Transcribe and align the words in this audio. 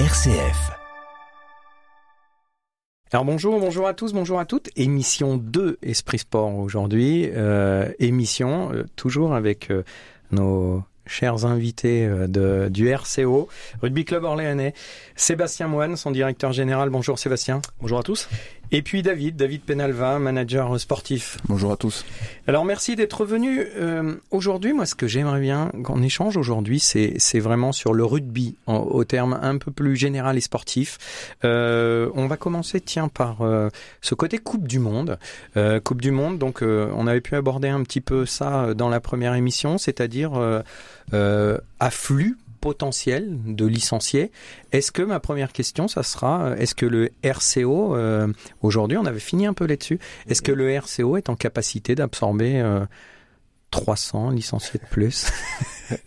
RCF. 0.00 0.72
Alors 3.12 3.24
bonjour, 3.24 3.60
bonjour 3.60 3.86
à 3.86 3.94
tous, 3.94 4.12
bonjour 4.12 4.40
à 4.40 4.44
toutes. 4.44 4.68
Émission 4.74 5.36
2 5.36 5.78
Esprit 5.82 6.18
Sport 6.18 6.56
aujourd'hui. 6.56 7.30
Euh, 7.32 7.92
émission 8.00 8.72
euh, 8.72 8.82
toujours 8.96 9.36
avec 9.36 9.70
euh, 9.70 9.84
nos 10.32 10.82
chers 11.06 11.46
invités 11.46 12.10
du 12.70 12.88
RCO, 12.88 13.48
Rugby 13.82 14.04
Club 14.04 14.24
Orléanais. 14.24 14.74
Sébastien 15.14 15.68
Moine, 15.68 15.94
son 15.96 16.10
directeur 16.10 16.52
général. 16.52 16.90
Bonjour 16.90 17.16
Sébastien. 17.16 17.60
Bonjour 17.80 18.00
à 18.00 18.02
tous. 18.02 18.28
Et 18.72 18.82
puis 18.82 19.02
David, 19.02 19.36
David 19.36 19.62
Penalva, 19.62 20.18
manager 20.18 20.80
sportif. 20.80 21.38
Bonjour 21.48 21.70
à 21.70 21.76
tous. 21.76 22.04
Alors 22.46 22.64
merci 22.64 22.96
d'être 22.96 23.24
venu. 23.24 23.64
Euh, 23.76 24.16
aujourd'hui, 24.30 24.72
moi 24.72 24.86
ce 24.86 24.94
que 24.94 25.06
j'aimerais 25.06 25.40
bien 25.40 25.70
qu'on 25.84 26.02
échange 26.02 26.36
aujourd'hui, 26.36 26.80
c'est, 26.80 27.14
c'est 27.18 27.38
vraiment 27.38 27.72
sur 27.72 27.94
le 27.94 28.04
rugby, 28.04 28.56
en, 28.66 28.78
au 28.78 29.04
terme 29.04 29.38
un 29.40 29.58
peu 29.58 29.70
plus 29.70 29.96
général 29.96 30.36
et 30.36 30.40
sportif. 30.40 30.98
Euh, 31.44 32.10
on 32.14 32.26
va 32.26 32.36
commencer, 32.36 32.80
tiens, 32.80 33.08
par 33.08 33.42
euh, 33.42 33.68
ce 34.00 34.14
côté 34.14 34.38
Coupe 34.38 34.66
du 34.66 34.78
Monde. 34.78 35.18
Euh, 35.56 35.78
coupe 35.80 36.02
du 36.02 36.10
Monde, 36.10 36.38
donc 36.38 36.62
euh, 36.62 36.90
on 36.96 37.06
avait 37.06 37.20
pu 37.20 37.36
aborder 37.36 37.68
un 37.68 37.82
petit 37.82 38.00
peu 38.00 38.26
ça 38.26 38.74
dans 38.74 38.88
la 38.88 39.00
première 39.00 39.34
émission, 39.34 39.78
c'est-à-dire 39.78 40.32
euh, 41.12 41.58
afflux 41.80 42.36
potentiel 42.64 43.36
de 43.44 43.66
licenciés. 43.66 44.32
Est-ce 44.72 44.90
que 44.90 45.02
ma 45.02 45.20
première 45.20 45.52
question, 45.52 45.86
ça 45.86 46.02
sera, 46.02 46.54
est-ce 46.56 46.74
que 46.74 46.86
le 46.86 47.10
RCO, 47.22 47.94
euh, 47.94 48.26
aujourd'hui 48.62 48.96
on 48.96 49.04
avait 49.04 49.20
fini 49.20 49.44
un 49.44 49.52
peu 49.52 49.66
là-dessus, 49.66 49.98
est-ce 50.30 50.40
que 50.40 50.50
le 50.50 50.70
RCO 50.70 51.18
est 51.18 51.28
en 51.28 51.36
capacité 51.36 51.94
d'absorber 51.94 52.62
euh, 52.62 52.86
300 53.74 54.30
licenciés 54.30 54.78
de 54.80 54.86
plus 54.88 55.26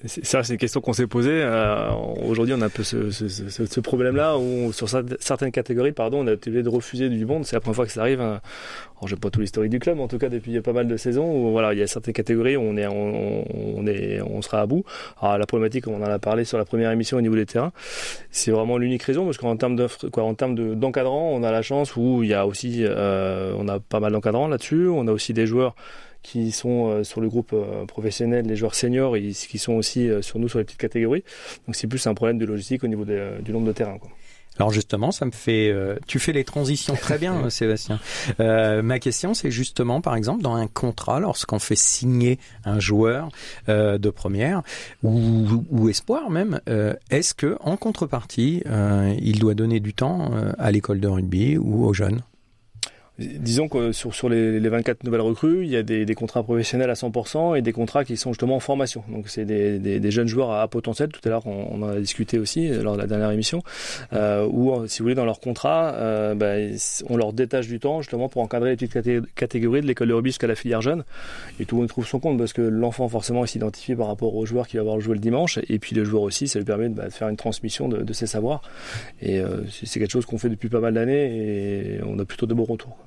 Ça, 0.05 0.43
c'est 0.43 0.53
une 0.53 0.59
question 0.59 0.81
qu'on 0.81 0.93
s'est 0.93 1.05
posée. 1.05 1.39
Euh, 1.43 1.91
aujourd'hui, 2.27 2.55
on 2.57 2.61
a 2.61 2.65
un 2.65 2.69
peu 2.69 2.83
ce, 2.83 3.79
problème-là 3.79 4.37
où, 4.37 4.73
sur 4.73 4.89
certaines 5.19 5.51
catégories, 5.51 5.91
pardon, 5.91 6.23
on 6.23 6.27
a 6.27 6.33
été 6.33 6.49
obligé 6.49 6.63
de 6.63 6.69
refuser 6.69 7.09
du 7.09 7.25
monde. 7.25 7.45
C'est 7.45 7.55
la 7.55 7.59
première 7.59 7.75
fois 7.75 7.85
que 7.85 7.91
ça 7.91 8.01
arrive. 8.01 8.19
Hein. 8.19 8.41
Alors, 8.97 9.07
j'ai 9.07 9.15
pas 9.15 9.29
tout 9.29 9.39
l'historique 9.39 9.69
du 9.69 9.77
club, 9.77 9.99
en 9.99 10.07
tout 10.07 10.17
cas 10.17 10.29
depuis 10.29 10.59
pas 10.61 10.73
mal 10.73 10.87
de 10.87 10.97
saisons. 10.97 11.31
Où, 11.31 11.51
voilà, 11.51 11.73
il 11.73 11.79
y 11.79 11.83
a 11.83 11.87
certaines 11.87 12.15
catégories 12.15 12.57
où 12.57 12.61
on 12.61 12.75
est, 12.75 12.87
on, 12.87 13.85
est, 13.85 14.19
on 14.21 14.41
sera 14.41 14.61
à 14.61 14.65
bout. 14.65 14.83
Alors, 15.21 15.37
la 15.37 15.45
problématique, 15.45 15.87
on 15.87 16.01
en 16.01 16.09
a 16.09 16.19
parlé 16.19 16.43
sur 16.43 16.57
la 16.57 16.65
première 16.65 16.89
émission 16.91 17.17
au 17.17 17.21
niveau 17.21 17.35
des 17.35 17.45
terrains. 17.45 17.71
C'est 18.31 18.51
vraiment 18.51 18.79
l'unique 18.79 19.03
raison 19.03 19.25
parce 19.25 19.37
qu'en 19.37 19.57
termes 19.57 19.77
termes 20.35 20.75
d'encadrants, 20.75 21.29
on 21.33 21.43
a 21.43 21.51
la 21.51 21.61
chance 21.61 21.95
où 21.95 22.23
il 22.23 22.29
y 22.29 22.33
a 22.33 22.47
aussi, 22.47 22.79
euh, 22.81 23.53
on 23.57 23.67
a 23.67 23.79
pas 23.79 23.99
mal 23.99 24.11
d'encadrants 24.11 24.47
là-dessus. 24.47 24.87
On 24.87 25.07
a 25.07 25.11
aussi 25.11 25.33
des 25.33 25.45
joueurs 25.45 25.75
qui 26.27 26.51
sont 26.51 26.89
euh, 26.89 27.03
sur 27.03 27.21
le 27.21 27.29
groupe 27.29 27.51
euh, 27.53 27.85
professionnel, 27.85 28.45
les 28.45 28.57
joueurs 28.57 28.75
seniors, 28.75 29.15
et 29.15 29.31
qui 29.31 29.57
sont 29.57 29.73
aussi 29.73 30.09
euh, 30.09 30.21
sur 30.21 30.39
nous 30.39 30.49
sur 30.49 30.59
les 30.59 30.65
petites 30.65 30.79
catégories. 30.79 31.23
Donc 31.65 31.75
c'est 31.75 31.87
plus 31.87 32.05
un 32.05 32.13
problème 32.13 32.37
de 32.37 32.45
logistique 32.45 32.83
au 32.83 32.87
niveau 32.87 33.05
du 33.05 33.51
nombre 33.53 33.67
de 33.67 33.71
terrains. 33.71 33.97
Quoi. 33.97 34.09
Alors 34.59 34.71
justement, 34.71 35.11
ça 35.11 35.25
me 35.25 35.31
fait, 35.31 35.69
euh, 35.69 35.97
tu 36.07 36.19
fais 36.19 36.33
les 36.33 36.43
transitions 36.43 36.95
très 36.95 37.17
bien, 37.17 37.49
Sébastien. 37.49 37.99
Euh, 38.39 38.81
ma 38.81 38.99
question, 38.99 39.33
c'est 39.33 39.51
justement, 39.51 40.01
par 40.01 40.15
exemple, 40.15 40.41
dans 40.41 40.55
un 40.55 40.67
contrat, 40.67 41.19
lorsqu'on 41.19 41.59
fait 41.59 41.77
signer 41.77 42.39
un 42.65 42.79
joueur 42.79 43.29
euh, 43.69 43.97
de 43.97 44.09
première 44.09 44.63
ou, 45.03 45.63
ou 45.69 45.89
espoir 45.89 46.29
même, 46.29 46.59
est-ce 47.09 47.33
que 47.33 47.57
en 47.61 47.77
contrepartie, 47.77 48.63
il 49.19 49.39
doit 49.39 49.53
donner 49.53 49.79
du 49.79 49.93
temps 49.93 50.31
à 50.57 50.71
l'école 50.71 50.99
de 50.99 51.07
rugby 51.07 51.57
ou 51.57 51.85
aux 51.85 51.93
jeunes? 51.93 52.21
Disons 53.19 53.67
que 53.67 53.91
sur, 53.91 54.13
sur 54.13 54.29
les, 54.29 54.59
les, 54.59 54.69
24 54.69 55.03
nouvelles 55.03 55.21
recrues, 55.21 55.63
il 55.63 55.69
y 55.69 55.75
a 55.75 55.81
des, 55.81 56.05
des, 56.05 56.15
contrats 56.15 56.43
professionnels 56.43 56.89
à 56.89 56.93
100% 56.93 57.57
et 57.57 57.63
des 57.63 57.71
contrats 57.71 58.05
qui 58.05 58.15
sont 58.15 58.31
justement 58.31 58.55
en 58.55 58.59
formation. 58.59 59.03
Donc 59.09 59.27
c'est 59.27 59.45
des, 59.45 59.79
des, 59.79 59.99
des, 59.99 60.11
jeunes 60.11 60.27
joueurs 60.27 60.51
à, 60.51 60.67
potentiel. 60.67 61.09
Tout 61.09 61.21
à 61.25 61.29
l'heure, 61.29 61.47
on, 61.47 61.67
on, 61.71 61.81
en 61.83 61.89
a 61.89 61.99
discuté 61.99 62.37
aussi 62.37 62.69
lors 62.69 62.95
de 62.95 63.01
la 63.01 63.07
dernière 63.07 63.31
émission, 63.31 63.63
euh, 64.13 64.47
où 64.47 64.87
si 64.87 64.99
vous 64.99 65.05
voulez 65.05 65.15
dans 65.15 65.25
leur 65.25 65.39
contrat, 65.39 65.95
euh, 65.95 66.35
bah, 66.35 66.53
on 67.09 67.17
leur 67.17 67.33
détache 67.33 67.67
du 67.67 67.79
temps 67.79 68.01
justement 68.01 68.29
pour 68.29 68.43
encadrer 68.43 68.71
les 68.71 68.77
petites 68.77 69.33
catégories 69.33 69.81
de 69.81 69.87
l'école 69.87 70.09
de 70.09 70.13
rugby 70.13 70.29
jusqu'à 70.29 70.47
la 70.47 70.55
filière 70.55 70.81
jeune. 70.81 71.03
Et 71.59 71.65
tout 71.65 71.75
le 71.75 71.81
monde 71.81 71.89
trouve 71.89 72.07
son 72.07 72.19
compte 72.19 72.37
parce 72.37 72.53
que 72.53 72.61
l'enfant 72.61 73.07
forcément 73.09 73.45
il 73.45 73.47
s'identifie 73.47 73.95
par 73.95 74.07
rapport 74.07 74.35
au 74.35 74.45
joueur 74.45 74.67
qui 74.67 74.77
va 74.77 74.81
avoir 74.81 74.99
joué 74.99 75.15
le 75.15 75.19
dimanche 75.19 75.59
et 75.67 75.79
puis 75.79 75.95
le 75.95 76.03
joueur 76.03 76.21
aussi, 76.21 76.47
ça 76.47 76.59
lui 76.59 76.65
permet 76.65 76.89
de, 76.89 76.93
bah, 76.93 77.05
de 77.05 77.13
faire 77.13 77.29
une 77.29 77.37
transmission 77.37 77.87
de, 77.89 77.97
de 78.03 78.13
ses 78.13 78.27
savoirs. 78.27 78.61
Et 79.21 79.39
euh, 79.39 79.63
c'est 79.69 79.99
quelque 79.99 80.11
chose 80.11 80.25
qu'on 80.25 80.37
fait 80.37 80.49
depuis 80.49 80.69
pas 80.69 80.79
mal 80.79 80.93
d'années 80.93 81.95
et 81.95 81.99
on 82.05 82.19
a 82.19 82.25
plutôt 82.25 82.45
de 82.45 82.53
bons 82.53 82.65
retours. 82.65 83.06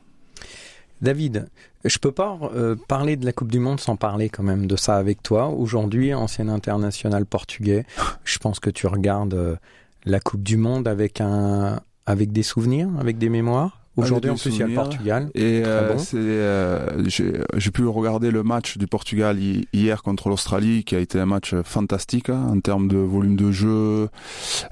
David, 1.03 1.49
je 1.85 1.99
peux 1.99 2.13
pas 2.13 2.39
euh, 2.55 2.77
parler 2.89 3.17
de 3.17 3.25
la 3.25 3.33
Coupe 3.33 3.51
du 3.51 3.59
Monde 3.59 3.81
sans 3.81 3.97
parler 3.97 4.29
quand 4.29 4.43
même 4.43 4.67
de 4.67 4.77
ça 4.77 4.97
avec 4.97 5.23
toi. 5.23 5.49
Aujourd'hui, 5.49 6.13
ancien 6.13 6.49
international 6.49 7.25
portugais, 7.25 7.87
je 8.25 8.39
pense 8.39 8.61
que 8.61 8.71
tu 8.71 8.87
regardes 8.87 9.35
euh, 9.35 9.57
la 10.05 10.21
Coupe 10.21 10.43
du 10.43 10.57
Monde 10.57 10.87
avec 10.87 11.21
un 11.21 11.81
avec 12.07 12.33
des 12.33 12.43
souvenirs, 12.43 12.89
avec 12.99 13.19
des 13.19 13.29
mémoires? 13.29 13.80
Aujourd'hui, 13.97 14.31
en 14.31 14.37
plus, 14.37 14.55
il 14.55 14.61
y 14.61 14.63
a 14.63 14.67
le 14.69 14.75
Portugal. 14.75 15.31
Et 15.35 15.63
euh, 15.65 15.95
bon. 15.95 16.03
euh, 16.15 17.03
j'ai 17.07 17.71
pu 17.71 17.87
regarder 17.87 18.31
le 18.31 18.45
match 18.45 18.79
du 18.79 18.87
Portugal 18.87 19.37
hier 19.73 20.03
contre 20.03 20.29
l'Australie, 20.29 20.85
qui 20.85 20.95
a 20.95 21.01
été 21.01 21.19
un 21.19 21.27
match 21.27 21.55
fantastique 21.65 22.31
hein, 22.31 22.47
en 22.51 22.61
termes 22.61 22.87
de 22.87 22.97
volume 22.99 23.37
de 23.37 23.51
jeu. 23.51 24.09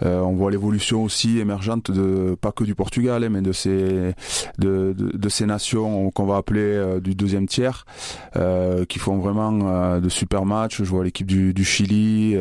Euh, 0.03 0.21
on 0.21 0.35
voit 0.35 0.53
l'évolution 0.53 1.03
aussi 1.03 1.41
émergente 1.41 1.91
de 1.91 2.37
pas 2.41 2.53
que 2.53 2.63
du 2.63 2.77
Portugal, 2.77 3.25
hein, 3.25 3.29
mais 3.29 3.43
de 3.43 3.53
ces 3.53 4.15
de, 4.59 4.95
de, 4.97 5.17
de 5.17 5.29
ces 5.29 5.47
nations 5.47 6.11
qu'on 6.13 6.27
va 6.27 6.37
appeler 6.37 6.61
euh, 6.61 7.01
du 7.01 7.15
deuxième 7.17 7.49
tiers, 7.49 7.87
euh, 8.37 8.85
qui 8.85 9.01
font 9.01 9.19
vraiment 9.19 9.59
euh, 9.63 10.01
de 10.01 10.09
super 10.09 10.45
matchs. 10.45 10.79
Je 10.83 10.91
vois 10.91 11.03
l'équipe 11.03 11.27
du, 11.27 11.53
du, 11.53 11.65
Chili, 11.65 12.37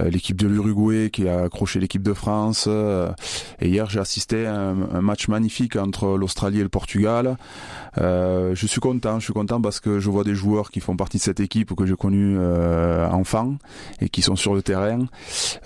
l'équipe 0.00 0.36
de 0.36 0.46
l'Uruguay 0.48 1.10
qui 1.10 1.28
a 1.28 1.44
accroché 1.44 1.78
l'équipe 1.80 2.02
de 2.02 2.12
France. 2.12 2.68
et 3.60 3.68
hier, 3.68 3.88
j'ai 3.88 4.00
assisté 4.00 4.46
à 4.46 4.54
un, 4.54 4.90
un 4.94 5.00
match 5.00 5.28
magnifique 5.28 5.76
entre 5.76 6.07
l'Australie 6.16 6.60
et 6.60 6.62
le 6.62 6.68
Portugal. 6.68 7.36
Euh, 8.00 8.54
je 8.54 8.66
suis 8.66 8.80
content, 8.80 9.18
je 9.18 9.24
suis 9.24 9.32
content 9.32 9.60
parce 9.60 9.80
que 9.80 9.98
je 9.98 10.10
vois 10.10 10.24
des 10.24 10.34
joueurs 10.34 10.70
qui 10.70 10.80
font 10.80 10.96
partie 10.96 11.18
de 11.18 11.22
cette 11.22 11.40
équipe 11.40 11.74
que 11.74 11.86
j'ai 11.86 11.96
connue 11.96 12.36
euh, 12.38 13.08
enfant 13.08 13.56
et 14.00 14.08
qui 14.08 14.22
sont 14.22 14.36
sur 14.36 14.54
le 14.54 14.62
terrain. 14.62 15.06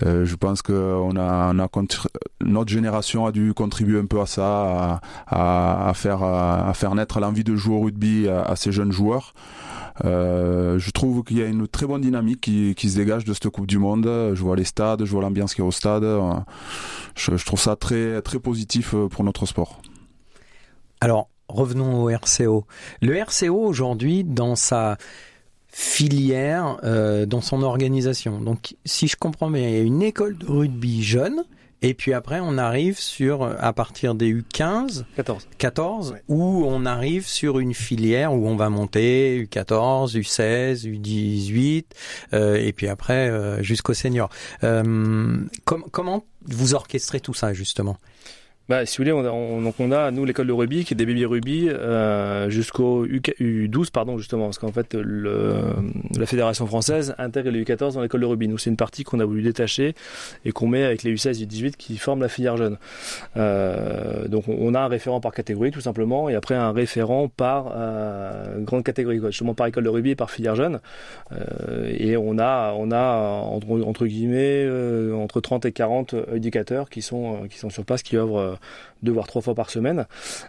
Euh, 0.04 0.24
je 0.24 0.36
pense 0.36 0.62
que 0.62 0.72
a, 1.18 1.52
notre 2.40 2.72
génération 2.72 3.26
a 3.26 3.32
dû 3.32 3.52
contribuer 3.54 3.98
un 3.98 4.06
peu 4.06 4.20
à 4.20 4.26
ça, 4.26 5.00
à, 5.26 5.92
faire 5.94 6.94
naître 6.94 7.20
l'envie 7.20 7.44
de 7.44 7.56
jouer 7.56 7.76
au 7.76 7.80
rugby 7.80 8.28
à, 8.28 8.56
ces 8.56 8.72
jeunes 8.72 8.92
joueurs. 8.92 9.34
Je 10.04 10.90
trouve 10.90 11.22
qu'il 11.24 11.38
y 11.38 11.42
a 11.42 11.46
une 11.46 11.68
très 11.68 11.86
bonne 11.86 12.00
dynamique 12.00 12.40
qui, 12.40 12.90
se 12.90 12.96
dégage 12.96 13.24
de 13.24 13.32
cette 13.34 13.48
Coupe 13.48 13.66
du 13.66 13.78
Monde. 13.78 14.06
Je 14.34 14.42
vois 14.42 14.56
les 14.56 14.64
stades, 14.64 15.04
je 15.04 15.10
vois 15.10 15.22
l'ambiance 15.22 15.54
qui 15.54 15.60
est 15.60 15.64
au 15.64 15.70
stade. 15.70 16.06
Je, 17.14 17.44
trouve 17.44 17.60
ça 17.60 17.76
très 17.76 18.22
positif 18.42 18.94
pour 19.10 19.24
notre 19.24 19.46
sport. 19.46 19.80
Alors, 21.02 21.28
revenons 21.48 22.04
au 22.04 22.10
RCO. 22.10 22.64
Le 23.00 23.16
RCO 23.16 23.56
aujourd'hui, 23.56 24.22
dans 24.22 24.54
sa 24.54 24.98
filière, 25.66 26.78
euh, 26.84 27.26
dans 27.26 27.40
son 27.40 27.64
organisation. 27.64 28.40
Donc, 28.40 28.76
si 28.84 29.08
je 29.08 29.16
comprends 29.16 29.50
bien, 29.50 29.66
il 29.66 29.74
y 29.74 29.78
a 29.78 29.82
une 29.82 30.02
école 30.02 30.38
de 30.38 30.46
rugby 30.46 31.02
jeune. 31.02 31.42
Et 31.84 31.94
puis 31.94 32.12
après, 32.12 32.38
on 32.40 32.56
arrive 32.56 33.00
sur, 33.00 33.42
à 33.42 33.72
partir 33.72 34.14
des 34.14 34.32
U15, 34.32 35.02
14, 35.16 35.48
14 35.58 36.12
ouais. 36.12 36.22
où 36.28 36.64
on 36.68 36.86
arrive 36.86 37.26
sur 37.26 37.58
une 37.58 37.74
filière 37.74 38.32
où 38.32 38.46
on 38.46 38.54
va 38.54 38.70
monter 38.70 39.44
U14, 39.50 40.16
U16, 40.16 40.86
U18, 40.86 41.84
euh, 42.32 42.54
et 42.54 42.72
puis 42.72 42.86
après 42.86 43.28
euh, 43.28 43.60
jusqu'au 43.60 43.94
senior. 43.94 44.30
Euh, 44.62 45.40
com 45.64 45.82
comment 45.90 46.24
vous 46.46 46.74
orchestrez 46.74 47.18
tout 47.18 47.34
ça 47.34 47.52
justement? 47.52 47.96
Bah, 48.68 48.86
si 48.86 48.96
vous 48.96 49.02
voulez, 49.02 49.12
on 49.12 49.24
a, 49.24 49.30
on, 49.30 49.72
on 49.78 49.92
a 49.92 50.10
nous 50.10 50.24
l'école 50.24 50.46
de 50.46 50.52
rugby 50.52 50.84
qui 50.84 50.94
est 50.94 50.96
des 50.96 51.06
baby 51.06 51.24
rugby 51.24 51.68
euh, 51.68 52.48
jusqu'au 52.48 53.06
U12 53.06 53.90
pardon 53.90 54.18
justement 54.18 54.44
parce 54.44 54.58
qu'en 54.58 54.72
fait 54.72 54.94
le, 54.94 55.74
la 56.16 56.26
fédération 56.26 56.66
française 56.66 57.14
intègre 57.18 57.50
les 57.50 57.64
U14 57.64 57.94
dans 57.94 58.02
l'école 58.02 58.20
de 58.20 58.26
rugby. 58.26 58.48
Nous 58.48 58.58
c'est 58.58 58.70
une 58.70 58.76
partie 58.76 59.04
qu'on 59.04 59.20
a 59.20 59.24
voulu 59.24 59.42
détacher 59.42 59.94
et 60.44 60.52
qu'on 60.52 60.68
met 60.68 60.84
avec 60.84 61.02
les 61.02 61.14
U16 61.14 61.42
et 61.42 61.46
U18 61.46 61.72
qui 61.72 61.98
forment 61.98 62.22
la 62.22 62.28
filière 62.28 62.56
jeune. 62.56 62.78
Euh, 63.36 64.28
donc 64.28 64.44
on 64.48 64.74
a 64.74 64.80
un 64.80 64.88
référent 64.88 65.20
par 65.20 65.32
catégorie 65.32 65.72
tout 65.72 65.80
simplement 65.80 66.28
et 66.28 66.34
après 66.34 66.54
un 66.54 66.72
référent 66.72 67.28
par 67.28 67.72
euh, 67.74 68.60
grande 68.60 68.84
catégorie 68.84 69.20
justement 69.26 69.54
par 69.54 69.66
école 69.66 69.84
de 69.84 69.88
rugby 69.88 70.10
et 70.10 70.16
par 70.16 70.30
filière 70.30 70.54
jeune. 70.54 70.80
Euh, 71.32 71.92
et 71.98 72.16
on 72.16 72.38
a 72.38 72.74
on 72.76 72.90
a 72.92 73.16
entre, 73.42 74.06
guillemets 74.06 74.64
euh, 74.64 75.14
entre 75.14 75.40
30 75.40 75.64
et 75.66 75.72
40 75.72 76.14
éducateurs 76.34 76.88
qui 76.88 77.02
sont 77.02 77.48
qui 77.50 77.58
sont 77.58 77.70
sur 77.70 77.84
place 77.84 78.02
qui 78.02 78.16
œuvrent 78.16 78.51
deux 79.02 79.12
voire 79.12 79.26
trois 79.26 79.42
fois 79.42 79.54
par 79.54 79.70
semaine. 79.70 80.06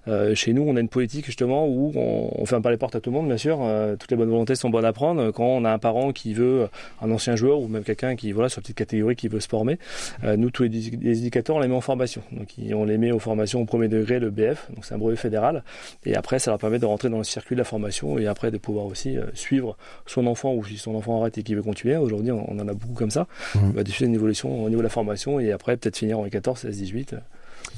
Euh, 0.07 0.35
chez 0.35 0.53
nous, 0.53 0.63
on 0.63 0.75
a 0.75 0.79
une 0.79 0.89
politique 0.89 1.25
justement 1.25 1.67
où 1.67 1.91
on, 1.95 2.31
on 2.35 2.45
fait 2.45 2.55
un 2.55 2.61
pas 2.61 2.71
les 2.71 2.77
portes 2.77 2.95
à 2.95 2.99
tout 2.99 3.09
le 3.09 3.17
monde, 3.17 3.27
bien 3.27 3.37
sûr. 3.37 3.59
Euh, 3.61 3.95
toutes 3.95 4.11
les 4.11 4.17
bonnes 4.17 4.29
volontés 4.29 4.55
sont 4.55 4.69
bonnes 4.69 4.85
à 4.85 4.93
prendre. 4.93 5.31
Quand 5.31 5.45
on 5.45 5.65
a 5.65 5.71
un 5.71 5.79
parent 5.79 6.11
qui 6.11 6.33
veut 6.33 6.67
un 7.01 7.11
ancien 7.11 7.35
joueur 7.35 7.59
ou 7.59 7.67
même 7.67 7.83
quelqu'un 7.83 8.15
qui 8.15 8.31
voilà 8.31 8.49
sur 8.49 8.59
une 8.59 8.63
petite 8.63 8.77
catégorie 8.77 9.15
qui 9.15 9.27
veut 9.27 9.39
se 9.39 9.47
former, 9.47 9.77
euh, 10.23 10.37
nous 10.37 10.49
tous 10.49 10.63
les, 10.63 10.69
les, 10.69 11.19
indicateurs 11.19 11.55
on 11.55 11.59
les 11.59 11.67
met 11.67 11.75
en 11.75 11.81
formation. 11.81 12.21
Donc 12.31 12.49
on 12.73 12.85
les 12.85 12.97
met 12.97 13.11
aux 13.11 13.19
formations 13.19 13.61
au 13.61 13.65
premier 13.65 13.87
degré, 13.87 14.19
le 14.19 14.29
BF, 14.29 14.71
donc 14.73 14.85
c'est 14.85 14.93
un 14.93 14.97
brevet 14.97 15.15
fédéral. 15.15 15.63
Et 16.05 16.15
après, 16.15 16.39
ça 16.39 16.51
leur 16.51 16.59
permet 16.59 16.79
de 16.79 16.85
rentrer 16.85 17.09
dans 17.09 17.17
le 17.17 17.23
circuit 17.23 17.55
de 17.55 17.59
la 17.59 17.65
formation 17.65 18.17
et 18.19 18.27
après 18.27 18.51
de 18.51 18.57
pouvoir 18.57 18.85
aussi 18.85 19.17
euh, 19.17 19.25
suivre 19.33 19.77
son 20.05 20.27
enfant 20.27 20.53
ou 20.53 20.63
si 20.65 20.77
son 20.77 20.95
enfant 20.95 21.21
arrête 21.21 21.37
et 21.37 21.43
qu'il 21.43 21.55
veut 21.55 21.63
continuer. 21.63 21.97
Aujourd'hui, 21.97 22.31
on, 22.31 22.45
on, 22.51 22.59
en 22.59 22.67
a 22.67 22.73
beaucoup 22.73 22.93
comme 22.93 23.11
ça. 23.11 23.27
Mmh. 23.55 23.59
On 23.63 23.69
va 23.69 23.83
diffuser 23.83 24.05
une 24.05 24.15
évolution 24.15 24.63
au 24.63 24.69
niveau 24.69 24.81
de 24.81 24.83
la 24.83 24.89
formation 24.89 25.39
et 25.39 25.51
après 25.51 25.77
peut-être 25.77 25.97
finir 25.97 26.19
en 26.19 26.27
14, 26.27 26.59
16, 26.59 26.77
18. 26.77 27.15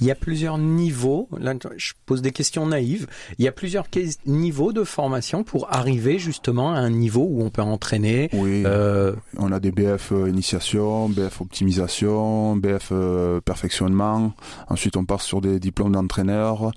Il 0.02 0.08
y 0.08 0.12
a 0.12 0.16
plusieurs 0.16 0.58
niveaux. 0.58 1.30
Là, 1.40 1.54
je 1.78 1.94
pose 2.06 2.22
des 2.22 2.32
questions 2.32 2.66
naïves. 2.66 3.08
Il 3.38 3.46
y 3.46 3.48
a 3.48 3.52
plusieurs 3.52 3.88
niveaux 4.26 4.74
de 4.74 4.84
formation 4.84 5.44
pour 5.44 5.74
arriver 5.74 6.20
justement 6.20 6.74
à 6.74 6.78
un 6.78 6.90
niveau 6.90 7.26
où 7.30 7.42
on 7.42 7.50
peut 7.50 7.62
entraîner. 7.62 8.30
Oui. 8.34 8.64
Euh... 8.66 9.14
On 9.38 9.52
a 9.52 9.60
des 9.60 9.72
BF 9.72 10.12
euh, 10.12 10.30
initiation, 10.30 11.10
BF 11.10 11.42
optimisation, 11.42 12.56
BF 12.56 12.90
euh, 12.92 13.42
perfectionnement. 13.42 14.34
Ensuite, 14.70 14.98
on 14.98 15.06
part 15.06 15.22
sur 15.22 15.42
des 15.42 15.60
diplômes 15.60 15.94
d'entraîneur, 15.94 16.72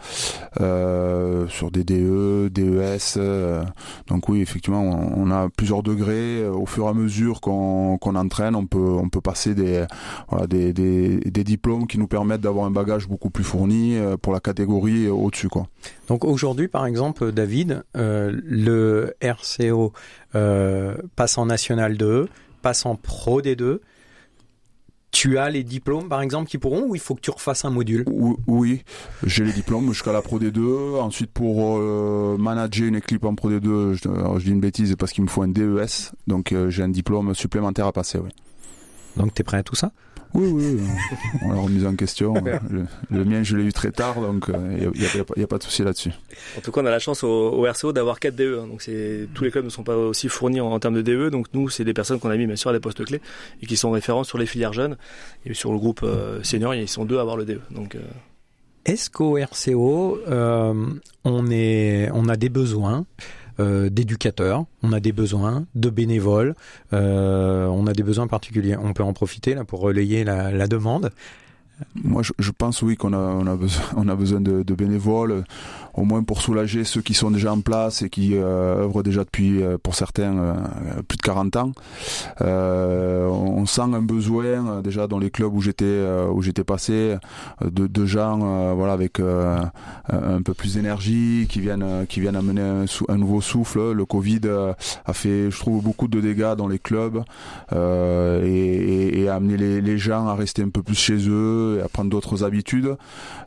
euh, 0.61 1.47
sur 1.49 1.71
des 1.71 1.85
DE, 1.85 2.49
DES. 2.49 3.21
donc 4.07 4.29
oui, 4.29 4.41
effectivement, 4.41 4.83
on, 4.83 5.29
on, 5.29 5.31
a 5.31 5.49
plusieurs 5.49 5.83
degrés. 5.83 6.47
Au 6.47 6.67
fur 6.67 6.87
et 6.87 6.89
à 6.89 6.95
mesure 6.95 7.41
qu'on 7.41 7.99
qu 8.01 8.09
entraîne, 8.09 8.55
on 8.55 8.67
peut 8.67 8.79
on 8.79 9.09
peut 9.09 9.21
passer 9.21 9.55
des 9.55 9.85
voilà, 10.29 10.47
des, 10.47 10.73
des, 10.73 11.19
des 11.19 11.45
diplômes 11.45 11.87
qui 11.87 11.99
nous 11.99 12.09
permettent 12.09 12.41
d'avoir 12.41 12.67
un 12.67 12.71
bagage 12.71 13.08
beaucoup 13.09 13.31
plus 13.31 13.45
fourni 13.45 13.97
pour 14.23 14.33
la 14.33 14.41
catégorie 14.41 15.09
au-dessus. 15.09 15.49
quoi. 15.49 15.67
Donc 16.09 16.25
aujourd'hui, 16.25 16.69
par 16.69 16.87
exemple, 16.87 17.33
David, 17.33 17.85
euh, 17.97 18.33
le 18.45 19.15
RCO 19.21 19.93
euh, 20.35 20.97
passe 21.17 21.39
en 21.39 21.47
National 21.47 21.97
2, 21.97 22.29
passe 22.63 22.87
en 22.87 22.97
Pro 22.97 23.43
D2. 23.43 23.81
Tu 25.11 25.39
as 25.39 25.49
les 25.49 25.65
diplômes, 25.65 26.09
par 26.09 26.21
exemple, 26.21 26.51
qui 26.51 26.59
pourront, 26.59 26.85
ou 26.87 26.95
il 26.95 27.01
faut 27.01 27.15
que 27.15 27.23
tu 27.23 27.31
refasses 27.31 27.65
un 27.65 27.71
module? 27.71 28.05
Oui, 28.47 28.83
j'ai 29.25 29.43
les 29.43 29.53
diplômes 29.53 29.91
jusqu'à 29.93 30.13
la 30.13 30.21
Pro 30.21 30.39
D2. 30.39 31.01
Ensuite, 31.01 31.31
pour 31.31 31.79
euh, 31.79 32.37
manager 32.39 32.87
une 32.87 32.97
équipe 32.97 33.25
en 33.25 33.35
Pro 33.35 33.51
D2, 33.51 33.95
je, 33.95 34.39
je 34.39 34.45
dis 34.45 34.51
une 34.51 34.61
bêtise 34.61 34.95
parce 34.99 35.13
qu'il 35.13 35.25
me 35.25 35.29
faut 35.29 35.43
un 35.43 35.49
DES, 35.49 36.13
donc 36.27 36.53
euh, 36.53 36.69
j'ai 36.69 36.83
un 36.83 36.91
diplôme 36.91 37.35
supplémentaire 37.35 37.87
à 37.87 37.93
passer. 37.93 38.19
Oui. 38.19 38.31
Donc 39.19 39.35
tu 39.35 39.43
es 39.43 39.45
prêt 39.45 39.59
à 39.59 39.63
tout 39.63 39.75
ça? 39.75 39.93
Oui, 40.35 40.47
oui, 40.53 40.79
on 41.43 41.53
l'a 41.53 41.61
remis 41.61 41.87
en 41.87 41.97
question. 41.97 42.35
le, 42.71 42.85
le, 43.11 43.25
mien, 43.25 43.43
je 43.43 43.57
l'ai 43.57 43.65
eu 43.65 43.73
très 43.73 43.91
tard, 43.91 44.21
donc 44.21 44.45
il 44.49 44.55
euh, 44.55 44.91
n'y 44.95 45.07
a, 45.07 45.09
a, 45.21 45.43
a, 45.43 45.47
pas 45.47 45.59
de 45.59 45.63
souci 45.63 45.83
là-dessus. 45.83 46.11
En 46.57 46.61
tout 46.61 46.71
cas, 46.71 46.83
on 46.83 46.87
a 46.87 46.91
la 46.91 46.99
chance 46.99 47.25
au, 47.25 47.29
au 47.29 47.65
RCO 47.65 47.93
d'avoir 47.93 48.21
4 48.21 48.37
DE. 48.37 48.61
Hein, 48.61 48.67
donc 48.67 48.89
tous 49.35 49.45
les 49.45 49.51
clubs 49.51 49.65
ne 49.65 49.71
sont 49.71 49.85
pas 49.85 49.97
aussi 49.97 50.29
fournis 50.29 50.61
en, 50.61 50.71
en 50.71 50.79
termes 50.79 50.95
de 50.95 51.03
DE. 51.03 51.31
Donc 51.31 51.47
nous, 51.55 51.71
c'est 51.71 51.85
des 51.85 51.95
personnes 51.95 52.21
qu'on 52.21 52.31
a 52.31 52.37
mis 52.37 52.47
bien 52.47 52.57
sûr 52.57 52.71
à 52.71 52.73
des 52.75 52.81
postes 52.81 53.05
clés 53.05 53.23
et 53.63 53.67
qui 53.67 53.77
sont 53.77 53.91
référents 53.91 54.25
sur 54.25 54.39
les 54.39 54.47
filières 54.47 54.75
jeunes. 54.75 54.97
Et 55.47 55.55
sur 55.55 55.73
le 55.73 55.79
groupe 55.79 56.03
euh, 56.03 56.43
senior, 56.43 56.75
ils 56.75 56.89
sont 56.89 57.07
deux 57.07 57.19
à 57.19 57.23
avoir 57.23 57.37
le 57.39 57.47
DE. 57.47 57.61
Donc 57.71 57.95
euh... 57.95 58.01
est-ce 58.85 59.09
qu'au 59.09 59.39
RCO, 59.39 60.19
euh, 60.29 60.75
on 61.25 61.51
est, 61.51 62.11
on 62.13 62.29
a 62.29 62.37
des 62.37 62.51
besoins? 62.51 63.07
Euh, 63.61 63.91
d'éducateurs, 63.91 64.65
on 64.83 64.93
a 64.93 65.01
des 65.01 65.13
besoins 65.13 65.65
de 65.75 65.91
bénévoles, 65.91 66.55
euh, 66.93 67.67
on 67.67 67.87
a 67.87 67.93
des 67.93 68.03
besoins 68.03 68.29
particuliers. 68.29 68.77
On 68.77 68.93
peut 68.93 69.03
en 69.03 69.13
profiter 69.13 69.55
là 69.55 69.65
pour 69.65 69.81
relayer 69.81 70.23
la, 70.25 70.69
demande. 70.69 71.11
Moi, 71.95 72.23
je, 72.23 72.51
pense 72.51 72.83
oui 72.83 72.97
qu'on 72.97 73.13
a, 73.13 73.57
besoin, 74.15 74.41
de, 74.41 74.75
bénévoles, 74.75 75.45
au 75.99 76.05
moins 76.05 76.23
pour 76.23 76.41
soulager 76.41 76.85
ceux 76.85 77.03
qui 77.03 77.15
sont 77.15 77.31
déjà 77.31 77.53
en 77.53 77.61
place 77.61 78.03
et 78.03 78.11
qui 78.11 78.37
euh, 78.37 78.85
œuvrent 78.85 79.03
déjà 79.03 79.25
depuis, 79.25 79.63
euh, 79.63 79.79
pour 79.83 79.95
certains, 79.95 80.37
euh, 80.39 80.55
plus 81.07 81.17
de 81.17 81.23
40 81.23 81.57
ans. 81.57 81.73
Euh, 82.41 83.27
on 83.27 83.67
sent 83.67 83.83
un 83.83 84.03
besoin 84.03 84.81
déjà 84.83 85.07
dans 85.07 85.19
les 85.19 85.31
clubs 85.31 85.55
où 85.55 85.61
j'étais, 85.61 86.05
où 86.33 86.43
j'étais 86.43 86.65
passé, 86.65 87.17
de, 87.63 87.87
de 87.87 88.07
gens, 88.07 88.75
voilà, 88.75 88.93
avec 88.93 89.21
un 89.21 90.43
peu 90.43 90.55
plus 90.55 90.75
d'énergie, 90.75 91.47
qui 91.49 91.61
viennent, 91.61 92.07
qui 92.09 92.21
viennent 92.21 92.37
amener 92.37 92.61
un, 92.61 92.85
un, 93.09 93.17
nouveau 93.17 93.41
souffle. 93.41 93.93
Le 93.93 94.05
Covid 94.05 94.41
a 95.07 95.13
fait, 95.13 95.51
je 95.51 95.59
trouve, 95.59 95.83
beaucoup 95.83 96.09
de 96.09 96.21
dégâts 96.21 96.55
dans 96.57 96.69
les 96.69 96.79
clubs 96.79 97.23
et, 97.73 97.77
et, 97.77 99.21
et 99.21 99.29
a 99.29 99.35
amené 99.35 99.57
les, 99.57 99.81
les 99.81 99.99
gens 99.99 100.29
à 100.29 100.35
rester 100.35 100.63
un 100.63 100.71
peu 100.71 100.83
plus 100.83 100.99
chez 100.99 101.29
eux 101.29 101.79
et 101.79 101.83
à 101.83 101.89
prendre 101.89 102.11
d'autres 102.11 102.45
habitudes. 102.45 102.97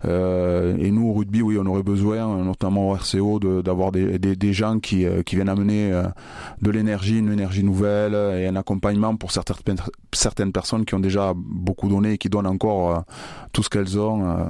Euh, 0.06 0.76
et 0.80 0.92
nous, 0.92 1.08
au 1.08 1.14
rugby, 1.14 1.42
oui, 1.42 1.58
on 1.60 1.66
aurait 1.66 1.84
besoin, 1.84 2.26
notamment 2.44 2.90
au 2.90 2.94
RCO, 2.96 3.40
d'avoir 3.62 3.92
des, 3.92 4.54
gens 4.54 4.80
qui, 4.80 5.06
qui 5.26 5.36
viennent 5.36 5.50
amener 5.50 5.92
de 6.62 6.72
l'énergie, 6.72 7.20
une 7.20 7.32
énergie 7.32 7.64
nouvelle 7.64 8.14
et 8.14 8.48
un 8.48 8.56
accompagnement 8.56 9.16
pour 9.16 9.32
certaines, 9.32 9.78
certaines 10.14 10.52
personnes 10.52 10.86
qui 10.86 10.96
ont 10.96 11.00
déjà 11.00 11.34
beaucoup 11.36 11.90
donné 11.90 12.14
et 12.14 12.18
qui 12.18 12.30
donnent 12.30 12.48
encore 12.48 13.04
tout 13.52 13.64
ce 13.64 13.70
qu'elles 13.70 14.00
ont. 14.00 14.50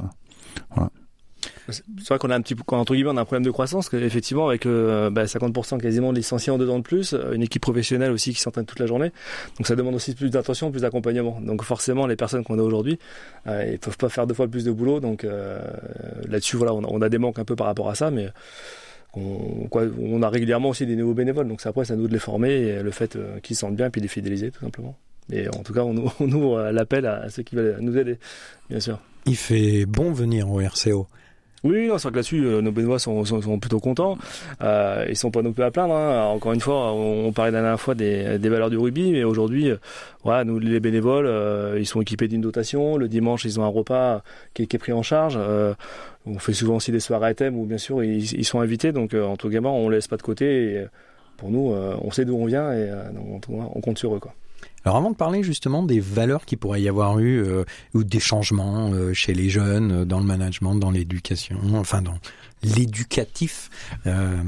C'est 1.69 2.07
vrai 2.07 2.19
qu'on 2.19 2.29
a 2.29 2.35
un 2.35 2.41
petit 2.41 2.55
entre 2.67 2.93
guillemets, 2.93 3.09
un 3.09 3.25
problème 3.25 3.43
de 3.43 3.51
croissance, 3.51 3.89
qu'effectivement, 3.89 4.47
avec 4.47 4.65
euh, 4.65 5.09
bah, 5.09 5.25
50% 5.25 5.79
quasiment 5.79 6.11
de 6.11 6.17
licenciés 6.17 6.51
en 6.51 6.57
deux 6.57 6.69
ans 6.69 6.79
de 6.79 6.83
plus, 6.83 7.15
une 7.33 7.41
équipe 7.41 7.61
professionnelle 7.61 8.11
aussi 8.11 8.33
qui 8.33 8.39
s'entraîne 8.39 8.65
toute 8.65 8.79
la 8.79 8.85
journée. 8.85 9.11
Donc 9.57 9.67
ça 9.67 9.75
demande 9.75 9.95
aussi 9.95 10.13
plus 10.15 10.29
d'attention, 10.29 10.71
plus 10.71 10.81
d'accompagnement. 10.81 11.39
Donc 11.41 11.63
forcément, 11.63 12.07
les 12.07 12.15
personnes 12.15 12.43
qu'on 12.43 12.59
a 12.59 12.61
aujourd'hui, 12.61 12.99
euh, 13.47 13.69
ils 13.71 13.79
peuvent 13.79 13.97
pas 13.97 14.09
faire 14.09 14.27
deux 14.27 14.33
fois 14.33 14.47
plus 14.47 14.65
de 14.65 14.71
boulot. 14.71 14.99
Donc 14.99 15.23
euh, 15.23 15.59
là-dessus, 16.27 16.57
voilà, 16.57 16.73
on 16.73 17.01
a, 17.01 17.09
des 17.09 17.17
manques 17.17 17.39
un 17.39 17.45
peu 17.45 17.55
par 17.55 17.67
rapport 17.67 17.89
à 17.89 17.95
ça, 17.95 18.11
mais 18.11 18.27
on, 19.13 20.21
a 20.21 20.29
régulièrement 20.29 20.69
aussi 20.69 20.85
des 20.85 20.95
nouveaux 20.95 21.13
bénévoles. 21.13 21.47
Donc 21.47 21.61
c'est 21.61 21.69
après, 21.69 21.85
c'est 21.85 21.93
à 21.93 21.95
nous 21.95 22.07
de 22.07 22.13
les 22.13 22.19
former 22.19 22.81
le 22.81 22.91
fait 22.91 23.15
euh, 23.15 23.39
qu'ils 23.39 23.55
se 23.55 23.61
sentent 23.61 23.75
bien 23.75 23.89
puis 23.89 24.01
les 24.01 24.07
fidéliser, 24.07 24.51
tout 24.51 24.61
simplement. 24.61 24.95
Et 25.31 25.47
en 25.49 25.63
tout 25.63 25.73
cas, 25.73 25.83
on 25.83 26.31
ouvre 26.31 26.71
l'appel 26.71 27.05
à 27.05 27.29
ceux 27.29 27.43
qui 27.43 27.55
veulent 27.55 27.77
nous 27.79 27.97
aider, 27.97 28.17
bien 28.69 28.79
sûr. 28.79 28.99
Il 29.25 29.35
fait 29.35 29.85
bon 29.85 30.11
venir 30.11 30.49
au 30.49 30.59
RCO. 30.59 31.07
Oui, 31.63 31.87
non, 31.87 31.99
c'est 31.99 32.03
vrai 32.03 32.11
que 32.11 32.15
là-dessus, 32.17 32.43
euh, 32.43 32.61
nos 32.61 32.71
Benoît 32.71 32.97
sont, 32.97 33.23
sont, 33.23 33.59
plutôt 33.59 33.79
contents. 33.79 34.17
Euh, 34.63 35.05
ils 35.07 35.15
sont 35.15 35.29
pas 35.29 35.43
non 35.43 35.53
plus 35.53 35.63
à 35.63 35.69
plaindre. 35.69 35.93
Hein. 35.93 36.23
Encore 36.25 36.53
une 36.53 36.59
fois, 36.59 36.91
on, 36.91 37.27
on 37.27 37.31
parlait 37.33 37.51
la 37.51 37.61
dernière 37.61 37.79
fois 37.79 37.93
des, 37.93 38.37
valeurs 38.39 38.71
du 38.71 38.77
rugby, 38.77 39.11
mais 39.11 39.23
aujourd'hui, 39.23 39.69
euh, 39.69 39.77
voilà, 40.23 40.43
nous 40.43 40.57
les 40.57 40.79
bénévoles, 40.79 41.27
euh, 41.27 41.77
ils 41.79 41.85
sont 41.85 42.01
équipés 42.01 42.27
d'une 42.27 42.41
dotation. 42.41 42.97
Le 42.97 43.07
dimanche, 43.07 43.45
ils 43.45 43.59
ont 43.59 43.63
un 43.63 43.67
repas 43.67 44.23
qui 44.55 44.63
est, 44.63 44.77
pris 44.79 44.91
en 44.91 45.03
charge. 45.03 45.37
On 46.25 46.39
fait 46.39 46.53
souvent 46.53 46.77
aussi 46.77 46.91
des 46.91 46.99
soirées 46.99 47.27
à 47.27 47.33
thème 47.35 47.55
où, 47.55 47.65
bien 47.65 47.77
sûr, 47.77 48.03
ils, 48.03 48.33
ils 48.33 48.45
sont 48.45 48.59
invités. 48.59 48.91
Donc, 48.91 49.13
en 49.13 49.37
tout 49.37 49.49
cas, 49.49 49.59
on 49.59 49.89
laisse 49.89 50.07
pas 50.07 50.17
de 50.17 50.23
côté. 50.23 50.73
Et 50.73 50.85
pour 51.37 51.51
nous, 51.51 51.73
on 51.73 52.09
sait 52.09 52.25
d'où 52.25 52.35
on 52.37 52.45
vient 52.45 52.73
et 52.73 52.89
on 53.49 53.81
compte 53.81 53.99
sur 53.99 54.15
eux, 54.15 54.19
quoi. 54.19 54.33
Alors 54.83 54.97
avant 54.97 55.11
de 55.11 55.15
parler 55.15 55.43
justement 55.43 55.83
des 55.83 55.99
valeurs 55.99 56.45
qui 56.45 56.57
pourrait 56.57 56.81
y 56.81 56.89
avoir 56.89 57.19
eu 57.19 57.43
euh, 57.43 57.63
ou 57.93 58.03
des 58.03 58.19
changements 58.19 58.91
euh, 58.91 59.13
chez 59.13 59.33
les 59.33 59.49
jeunes 59.49 59.91
euh, 59.91 60.05
dans 60.05 60.19
le 60.19 60.25
management, 60.25 60.75
dans 60.75 60.91
l'éducation, 60.91 61.59
enfin 61.75 62.01
dans 62.01 62.17
l'éducatif. 62.63 63.69
Euh, 64.07 64.41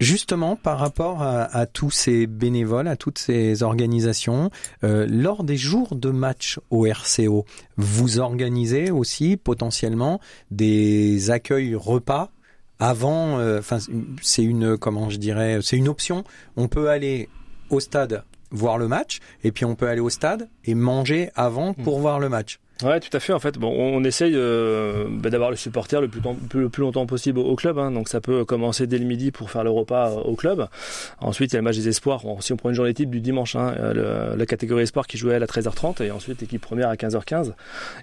justement, 0.00 0.56
par 0.56 0.78
rapport 0.78 1.22
à, 1.22 1.42
à, 1.42 1.66
tous 1.66 1.90
ces 1.90 2.26
bénévoles, 2.26 2.88
à 2.88 2.96
toutes 2.96 3.18
ces 3.18 3.62
organisations, 3.62 4.50
euh, 4.84 5.06
lors 5.06 5.44
des 5.44 5.58
jours 5.58 5.96
de 5.96 6.10
match 6.10 6.58
au 6.70 6.86
RCO, 6.86 7.44
vous 7.76 8.20
organisez 8.20 8.90
aussi 8.90 9.36
potentiellement 9.36 10.18
des 10.50 11.30
accueils 11.30 11.74
repas 11.74 12.30
avant. 12.78 13.38
Enfin, 13.58 13.76
c'est 14.22 14.42
une 14.42 14.78
comment 14.78 15.10
je 15.10 15.18
dirais, 15.18 15.58
c'est 15.62 15.76
une 15.76 15.88
option. 15.88 16.24
On 16.56 16.68
peut 16.68 16.88
aller 16.88 17.28
au 17.68 17.80
stade 17.80 18.24
voir 18.50 18.78
le 18.78 18.88
match 18.88 19.20
et 19.44 19.52
puis 19.52 19.64
on 19.64 19.74
peut 19.74 19.88
aller 19.88 20.00
au 20.00 20.10
stade 20.10 20.48
et 20.64 20.74
manger 20.74 21.30
avant 21.34 21.74
pour 21.74 21.98
mmh. 21.98 22.02
voir 22.02 22.18
le 22.18 22.28
match. 22.28 22.60
Ouais, 22.82 23.00
tout 23.00 23.14
à 23.16 23.20
fait. 23.20 23.32
En 23.32 23.40
fait, 23.40 23.58
bon, 23.58 23.74
on 23.76 24.02
essaye 24.04 24.32
euh, 24.34 25.06
bah, 25.10 25.30
d'avoir 25.30 25.50
le 25.50 25.56
supporter 25.56 26.00
le 26.00 26.08
plus, 26.08 26.20
le 26.54 26.68
plus 26.68 26.82
longtemps 26.82 27.06
possible 27.06 27.38
au, 27.38 27.56
club. 27.56 27.78
Hein, 27.78 27.90
donc, 27.90 28.08
ça 28.08 28.20
peut 28.20 28.44
commencer 28.44 28.86
dès 28.86 28.98
le 28.98 29.04
midi 29.04 29.30
pour 29.30 29.50
faire 29.50 29.64
le 29.64 29.70
repas 29.70 30.12
au 30.12 30.34
club. 30.34 30.68
Ensuite, 31.20 31.52
il 31.52 31.54
y 31.54 31.56
a 31.56 31.60
le 31.60 31.64
match 31.64 31.76
des 31.76 31.88
espoirs. 31.88 32.22
Si 32.40 32.52
on 32.52 32.56
prend 32.56 32.70
une 32.70 32.76
journée 32.76 32.94
type 32.94 33.10
du 33.10 33.20
dimanche, 33.20 33.56
hein, 33.56 33.74
le, 33.94 34.36
la 34.36 34.46
catégorie 34.46 34.82
espoir 34.82 35.06
qui 35.06 35.18
jouait 35.18 35.34
à 35.34 35.40
13h30 35.40 36.02
et 36.02 36.10
ensuite 36.10 36.40
l'équipe 36.40 36.60
première 36.60 36.88
à 36.88 36.94
15h15. 36.94 37.52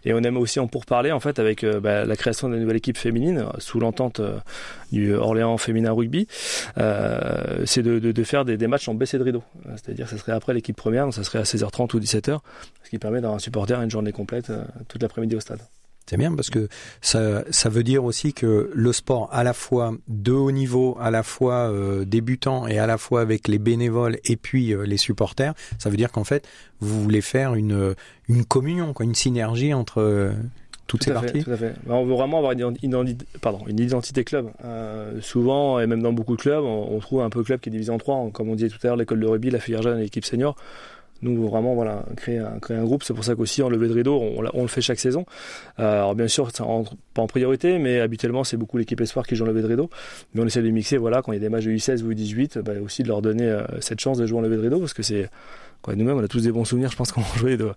Et 0.06 0.14
on 0.14 0.20
aime 0.20 0.38
aussi 0.38 0.60
en 0.60 0.68
pourparler 0.68 1.12
en 1.12 1.20
fait 1.20 1.40
avec 1.40 1.64
euh, 1.64 1.80
bah, 1.80 2.06
la 2.06 2.16
création 2.16 2.50
d'une 2.50 2.60
nouvelle 2.60 2.78
équipe 2.78 2.98
féminine 2.98 3.46
sous 3.60 3.80
l'entente 3.80 4.20
euh, 4.20 4.38
du 4.92 5.14
Orléans 5.14 5.58
féminin 5.58 5.92
rugby. 5.92 6.28
Euh, 6.78 7.64
c'est 7.66 7.84
de, 7.84 8.00
de, 8.00 8.12
de, 8.12 8.24
faire 8.24 8.46
des, 8.46 8.58
des, 8.58 8.68
matchs 8.68 8.88
en 8.88 8.94
baissé 8.94 9.18
de 9.18 9.24
rideau. 9.24 9.44
C'est-à-dire, 9.76 10.08
ça 10.08 10.18
serait 10.18 10.32
après 10.34 10.54
l'équipe 10.54 10.76
première, 10.76 11.06
donc 11.06 11.14
ça 11.14 11.24
serait 11.24 11.40
à 11.40 11.44
16h30 11.44 11.96
ou 11.96 12.00
17h, 12.00 12.40
ce 12.84 12.90
qui 12.90 13.00
permet 13.00 13.22
d'avoir 13.22 13.36
un 13.36 13.40
supporter 13.40 13.82
une 13.82 13.92
journée 13.92 14.12
complète 14.12 14.52
toute 14.88 15.02
l'après-midi 15.02 15.36
au 15.36 15.40
stade. 15.40 15.62
C'est 16.10 16.16
bien 16.16 16.34
parce 16.34 16.50
que 16.50 16.70
ça, 17.02 17.44
ça 17.52 17.68
veut 17.68 17.84
dire 17.84 18.06
aussi 18.06 18.32
que 18.32 18.72
le 18.74 18.94
sport 18.94 19.28
à 19.34 19.44
la 19.44 19.52
fois 19.52 19.94
de 20.08 20.32
haut 20.32 20.52
niveau, 20.52 20.98
à 21.02 21.12
la 21.12 21.22
fois 21.22 21.70
euh, 21.70 22.06
débutant 22.06 22.66
et 22.66 22.80
à 22.80 22.88
la 22.88 22.98
fois 22.98 23.20
avec 23.20 23.50
les 23.50 23.60
bénévoles 23.60 24.18
et 24.24 24.38
puis 24.38 24.74
euh, 24.74 24.86
les 24.86 24.96
supporters, 24.96 25.54
ça 25.78 25.90
veut 25.90 25.98
dire 25.98 26.14
qu'en 26.14 26.24
fait 26.24 26.48
vous 26.80 27.04
voulez 27.04 27.20
faire 27.20 27.56
une, 27.56 27.94
une 28.30 28.46
communion, 28.46 28.94
quoi, 28.94 29.06
une 29.06 29.16
synergie 29.16 29.74
entre 29.74 30.34
toutes 30.88 31.04
ces 31.04 31.12
parties 31.12 31.44
Tout 31.44 31.52
à 31.52 31.58
fait. 31.58 31.74
On 31.88 32.06
veut 32.06 32.16
vraiment 32.16 32.38
avoir 32.38 32.54
une 32.54 32.78
identité, 32.82 33.26
pardon, 33.42 33.60
une 33.68 33.80
identité 33.80 34.24
club. 34.24 34.50
Euh, 34.64 35.20
souvent, 35.22 35.80
et 35.80 35.86
même 35.86 36.02
dans 36.02 36.14
beaucoup 36.14 36.36
de 36.36 36.42
clubs, 36.42 36.64
on, 36.64 36.98
trouve 37.00 37.22
un 37.22 37.30
peu 37.30 37.44
club 37.44 37.60
qui 37.60 37.70
est 37.70 37.72
divisé 37.72 37.92
en 37.92 37.98
trois. 37.98 38.30
Comme 38.32 38.50
on 38.50 38.56
disait 38.56 38.70
tout 38.70 38.80
à 38.84 38.88
l'heure, 38.88 38.96
l'école 38.96 39.20
de 39.20 39.28
rugby, 39.28 39.50
la 39.50 39.60
filière 39.60 39.82
jeune 39.82 40.00
et 40.00 40.04
l'équipe 40.04 40.26
senior. 40.26 40.56
Nous, 41.22 41.48
vraiment, 41.48 41.74
voilà, 41.74 42.04
créer 42.16 42.40
un, 42.40 42.84
groupe. 42.84 43.04
C'est 43.04 43.14
pour 43.14 43.24
ça 43.24 43.36
qu'aussi, 43.36 43.64
en 43.64 43.70
levée 43.70 43.88
de 43.88 43.94
rideau, 43.94 44.20
on, 44.20 44.44
on, 44.54 44.62
le 44.62 44.68
fait 44.68 44.82
chaque 44.82 45.00
saison. 45.00 45.26
Euh, 45.80 45.98
alors, 45.98 46.16
bien 46.16 46.28
sûr, 46.28 46.52
ça 46.52 46.64
rentre 46.64 46.96
pas 47.14 47.22
en 47.22 47.28
priorité, 47.28 47.80
mais 47.80 48.00
habituellement, 48.00 48.44
c'est 48.44 48.58
beaucoup 48.58 48.78
l'équipe 48.78 49.00
espoir 49.02 49.26
qui 49.26 49.36
joue 49.36 49.44
en 49.44 49.48
levée 49.48 49.62
de 49.62 49.68
rideau. 49.68 49.90
Mais 50.34 50.42
on 50.42 50.46
essaie 50.46 50.62
de 50.62 50.70
mixer, 50.70 50.98
voilà, 50.98 51.22
quand 51.22 51.32
il 51.32 51.36
y 51.36 51.40
a 51.40 51.42
des 51.42 51.50
matchs 51.50 51.66
de 51.66 51.72
U16 51.72 52.04
ou 52.04 52.12
U18, 52.12 52.62
bah, 52.62 52.74
aussi 52.84 53.04
de 53.04 53.08
leur 53.08 53.22
donner 53.22 53.46
euh, 53.46 53.64
cette 53.82 54.00
chance 54.00 54.18
de 54.18 54.26
jouer 54.26 54.40
en 54.40 54.42
levée 54.42 54.58
de 54.58 54.62
rideau, 54.62 54.80
parce 54.80 54.94
que 54.94 55.04
c'est, 55.04 55.30
nous-mêmes, 55.88 56.18
on 56.18 56.24
a 56.24 56.28
tous 56.28 56.42
des 56.42 56.52
bons 56.52 56.66
souvenirs, 56.66 56.92
je 56.92 56.98
pense, 56.98 57.12
qu'on 57.14 57.24
jouait 57.38 57.58
de, 57.58 57.72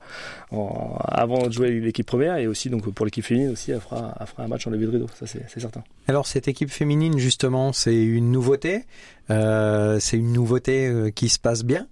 en, 0.51 0.99
avant 1.09 1.47
de 1.47 1.53
jouer 1.53 1.71
l'équipe 1.81 2.07
première 2.07 2.37
et 2.37 2.47
aussi 2.47 2.69
donc 2.69 2.93
pour 2.93 3.07
l'équipe 3.07 3.25
féminine 3.25 3.53
aussi, 3.53 3.71
elle 3.71 3.81
fera, 3.81 4.15
fera 4.27 4.43
un 4.43 4.49
match 4.49 4.67
en 4.67 4.71
levée 4.71 4.87
de 4.87 4.91
rideau, 4.91 5.07
ça 5.19 5.27
c'est 5.27 5.61
certain. 5.61 5.83
Alors 6.09 6.27
cette 6.27 6.49
équipe 6.49 6.71
féminine, 6.71 7.19
justement, 7.19 7.73
c'est 7.73 8.03
une 8.03 8.33
nouveauté. 8.33 8.85
Euh, 9.31 9.99
c'est 10.01 10.17
une 10.17 10.33
nouveauté 10.33 11.13
qui 11.15 11.29
se 11.29 11.39
passe 11.39 11.63
bien? 11.63 11.87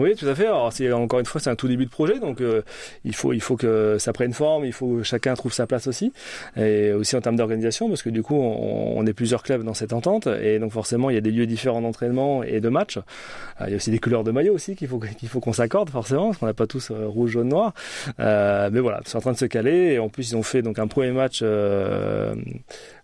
Oui, 0.00 0.14
tout 0.16 0.26
à 0.26 0.34
fait. 0.34 0.46
Alors, 0.46 0.72
c'est 0.72 0.90
encore 0.92 1.20
une 1.20 1.26
fois, 1.26 1.42
c'est 1.42 1.50
un 1.50 1.56
tout 1.56 1.68
début 1.68 1.84
de 1.84 1.90
projet, 1.90 2.18
donc 2.18 2.40
euh, 2.40 2.62
il 3.04 3.14
faut 3.14 3.34
il 3.34 3.42
faut 3.42 3.58
que 3.58 3.98
ça 3.98 4.14
prenne 4.14 4.32
forme, 4.32 4.64
il 4.64 4.72
faut 4.72 4.96
que 4.96 5.02
chacun 5.02 5.34
trouve 5.34 5.52
sa 5.52 5.66
place 5.66 5.86
aussi, 5.88 6.14
et 6.56 6.92
aussi 6.92 7.16
en 7.16 7.20
termes 7.20 7.36
d'organisation, 7.36 7.86
parce 7.90 8.02
que 8.02 8.08
du 8.08 8.22
coup, 8.22 8.34
on, 8.34 9.06
est 9.06 9.12
plusieurs 9.12 9.42
clubs 9.42 9.62
dans 9.62 9.74
cette 9.74 9.92
entente, 9.92 10.26
et 10.26 10.58
donc 10.58 10.72
forcément, 10.72 11.10
il 11.10 11.14
y 11.14 11.18
a 11.18 11.20
des 11.20 11.30
lieux 11.30 11.44
différents 11.44 11.82
d'entraînement 11.82 12.42
et 12.42 12.60
de 12.60 12.70
match. 12.70 12.96
Euh, 12.96 13.66
il 13.66 13.70
y 13.70 13.72
a 13.74 13.76
aussi 13.76 13.90
des 13.90 13.98
couleurs 13.98 14.24
de 14.24 14.30
maillot 14.30 14.54
aussi 14.54 14.74
qu'il 14.74 14.88
faut 14.88 14.98
qu'il 14.98 15.28
faut 15.28 15.40
qu'on 15.40 15.52
s'accorde 15.52 15.90
forcément, 15.90 16.28
parce 16.28 16.38
qu'on 16.38 16.46
n'a 16.46 16.54
pas 16.54 16.66
tous 16.66 16.90
euh, 16.90 17.06
rouge, 17.06 17.32
jaune, 17.32 17.48
noir. 17.48 17.74
mais 18.18 18.80
voilà, 18.80 19.02
c'est 19.04 19.16
en 19.16 19.20
train 19.20 19.32
de 19.32 19.38
se 19.38 19.44
caler, 19.44 19.92
et 19.92 19.98
en 19.98 20.08
plus, 20.08 20.30
ils 20.30 20.36
ont 20.36 20.42
fait 20.42 20.62
donc 20.62 20.78
un 20.78 20.86
premier 20.86 21.12
match 21.12 21.42
le 21.42 22.34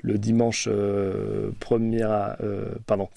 dimanche 0.02 0.66
1er, 0.66 2.36
pardon, 2.86 3.10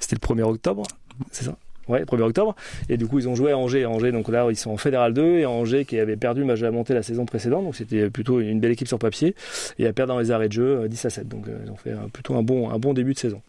c'était 0.00 0.16
le 0.16 0.26
1er 0.26 0.44
octobre, 0.44 0.84
c'est 1.32 1.44
ça? 1.44 1.56
Ouais, 1.88 2.04
1er 2.04 2.22
octobre. 2.22 2.56
Et 2.88 2.96
du 2.96 3.06
coup, 3.06 3.18
ils 3.18 3.28
ont 3.28 3.34
joué 3.34 3.52
à 3.52 3.58
Angers. 3.58 3.86
Angers, 3.86 4.12
donc 4.12 4.28
là, 4.28 4.46
ils 4.50 4.56
sont 4.56 4.70
en 4.70 4.76
Fédéral 4.76 5.14
2 5.14 5.38
et 5.38 5.46
Angers 5.46 5.84
qui 5.84 5.98
avait 5.98 6.16
perdu 6.16 6.40
le 6.40 6.46
match 6.46 6.60
la 6.60 6.70
montée 6.70 6.94
la 6.94 7.02
saison 7.02 7.24
précédente. 7.26 7.64
Donc 7.64 7.76
c'était 7.76 8.10
plutôt 8.10 8.40
une 8.40 8.60
belle 8.60 8.72
équipe 8.72 8.88
sur 8.88 8.98
papier. 8.98 9.34
Et 9.78 9.86
a 9.86 9.92
perdu 9.92 10.08
dans 10.08 10.18
les 10.18 10.30
arrêts 10.30 10.48
de 10.48 10.52
jeu 10.52 10.88
10 10.88 11.04
euh, 11.04 11.06
à 11.06 11.10
7. 11.10 11.28
Donc 11.28 11.48
euh, 11.48 11.58
ils 11.64 11.70
ont 11.70 11.76
fait 11.76 11.94
plutôt 12.12 12.34
un 12.34 12.42
bon, 12.42 12.70
un 12.70 12.78
bon 12.78 12.92
début 12.92 13.14
de 13.14 13.18
saison. 13.18 13.40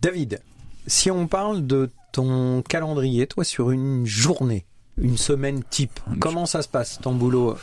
David, 0.00 0.40
si 0.86 1.10
on 1.10 1.26
parle 1.26 1.66
de 1.66 1.90
ton 2.12 2.62
calendrier, 2.62 3.26
toi, 3.26 3.44
sur 3.44 3.70
une 3.70 4.06
journée, 4.06 4.64
une 5.00 5.16
semaine 5.16 5.62
type 5.68 6.00
Comment 6.20 6.46
ça 6.46 6.62
se 6.62 6.68
passe 6.68 6.98
ton 7.00 7.12
boulot 7.14 7.56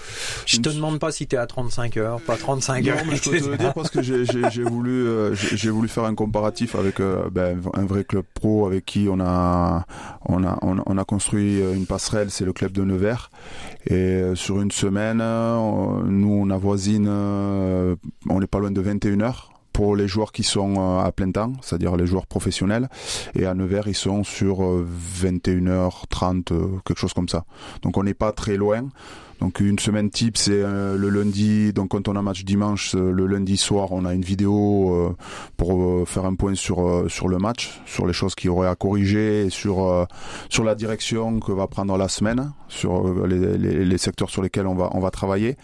Je 0.45 0.57
te 0.57 0.69
demande 0.69 0.99
pas 0.99 1.11
si 1.11 1.27
tu 1.27 1.35
es 1.35 1.39
à 1.39 1.47
35 1.47 1.97
heures, 1.97 2.21
pas 2.21 2.37
35 2.37 2.87
heures. 2.87 2.97
Mais 3.07 3.15
je 3.15 3.29
peux 3.29 3.39
te 3.39 3.49
le 3.49 3.57
dire 3.57 3.73
parce 3.73 3.89
que 3.89 4.01
j'ai 4.01 4.63
voulu, 4.63 5.07
euh, 5.07 5.33
j'ai 5.35 5.69
voulu 5.69 5.87
faire 5.87 6.05
un 6.05 6.15
comparatif 6.15 6.75
avec 6.75 6.99
euh, 6.99 7.29
ben, 7.31 7.61
un 7.73 7.85
vrai 7.85 8.03
club 8.03 8.25
pro 8.33 8.65
avec 8.65 8.85
qui 8.85 9.07
on 9.09 9.19
a, 9.19 9.85
on 10.25 10.43
a, 10.43 10.57
on, 10.61 10.97
a 10.97 11.03
construit 11.03 11.59
une 11.59 11.85
passerelle, 11.85 12.31
c'est 12.31 12.45
le 12.45 12.53
club 12.53 12.71
de 12.71 12.83
Nevers. 12.83 13.29
Et 13.87 13.93
euh, 13.93 14.35
sur 14.35 14.61
une 14.61 14.71
semaine, 14.71 15.17
nous 15.17 16.39
on 16.41 16.49
avoisine, 16.49 17.07
on 17.07 18.39
n'est 18.39 18.47
pas 18.47 18.59
loin 18.59 18.71
de 18.71 18.81
21 18.81 19.21
heures 19.21 19.54
pour 19.75 19.97
les 19.97 20.07
joueurs 20.07 20.31
qui 20.31 20.43
sont 20.43 20.75
euh, 20.77 21.03
à 21.03 21.11
plein 21.11 21.29
temps, 21.29 21.51
c'est-à-dire 21.61 21.97
les 21.97 22.07
joueurs 22.07 22.27
professionnels. 22.27 22.87
Et 23.37 23.45
à 23.45 23.53
Nevers, 23.53 23.89
ils 23.89 23.93
sont 23.93 24.23
sur 24.23 24.59
21h30, 24.61 26.53
euh, 26.53 26.55
euh, 26.55 26.67
quelque 26.85 26.97
chose 26.97 27.13
comme 27.13 27.27
ça. 27.27 27.43
Donc 27.81 27.97
on 27.97 28.03
n'est 28.03 28.13
pas 28.13 28.31
très 28.31 28.55
loin. 28.55 28.87
Donc 29.41 29.59
une 29.59 29.79
semaine 29.79 30.09
type, 30.09 30.37
c'est 30.37 30.51
euh, 30.53 30.97
le 30.97 31.09
lundi. 31.09 31.73
Donc 31.73 31.89
quand 31.89 32.07
on 32.07 32.15
a 32.15 32.21
match 32.21 32.43
dimanche, 32.43 32.95
euh, 32.95 33.11
le 33.11 33.27
lundi 33.27 33.57
soir, 33.57 33.91
on 33.91 34.05
a 34.05 34.13
une 34.13 34.21
vidéo 34.21 34.93
euh, 34.93 35.15
pour 35.57 36.07
faire 36.07 36.25
un 36.25 36.35
point 36.35 36.55
sur 36.55 37.09
sur 37.09 37.27
le 37.27 37.37
match, 37.37 37.81
sur 37.85 38.07
les 38.07 38.13
choses 38.13 38.35
qu'il 38.35 38.47
y 38.47 38.49
aurait 38.49 38.67
à 38.67 38.75
corriger, 38.75 39.49
sur 39.49 40.07
sur 40.49 40.63
la 40.63 40.75
direction 40.75 41.39
que 41.39 41.51
va 41.51 41.67
prendre 41.67 41.97
la 41.97 42.07
semaine, 42.07 42.51
sur 42.67 43.25
les, 43.25 43.57
les, 43.57 43.85
les, 43.85 43.97
secteurs 43.97 44.29
sur 44.29 44.41
lesquels 44.41 44.67
on 44.67 44.75
va 44.75 44.89
on 44.93 44.99
va 44.99 45.11
travailler. 45.11 45.57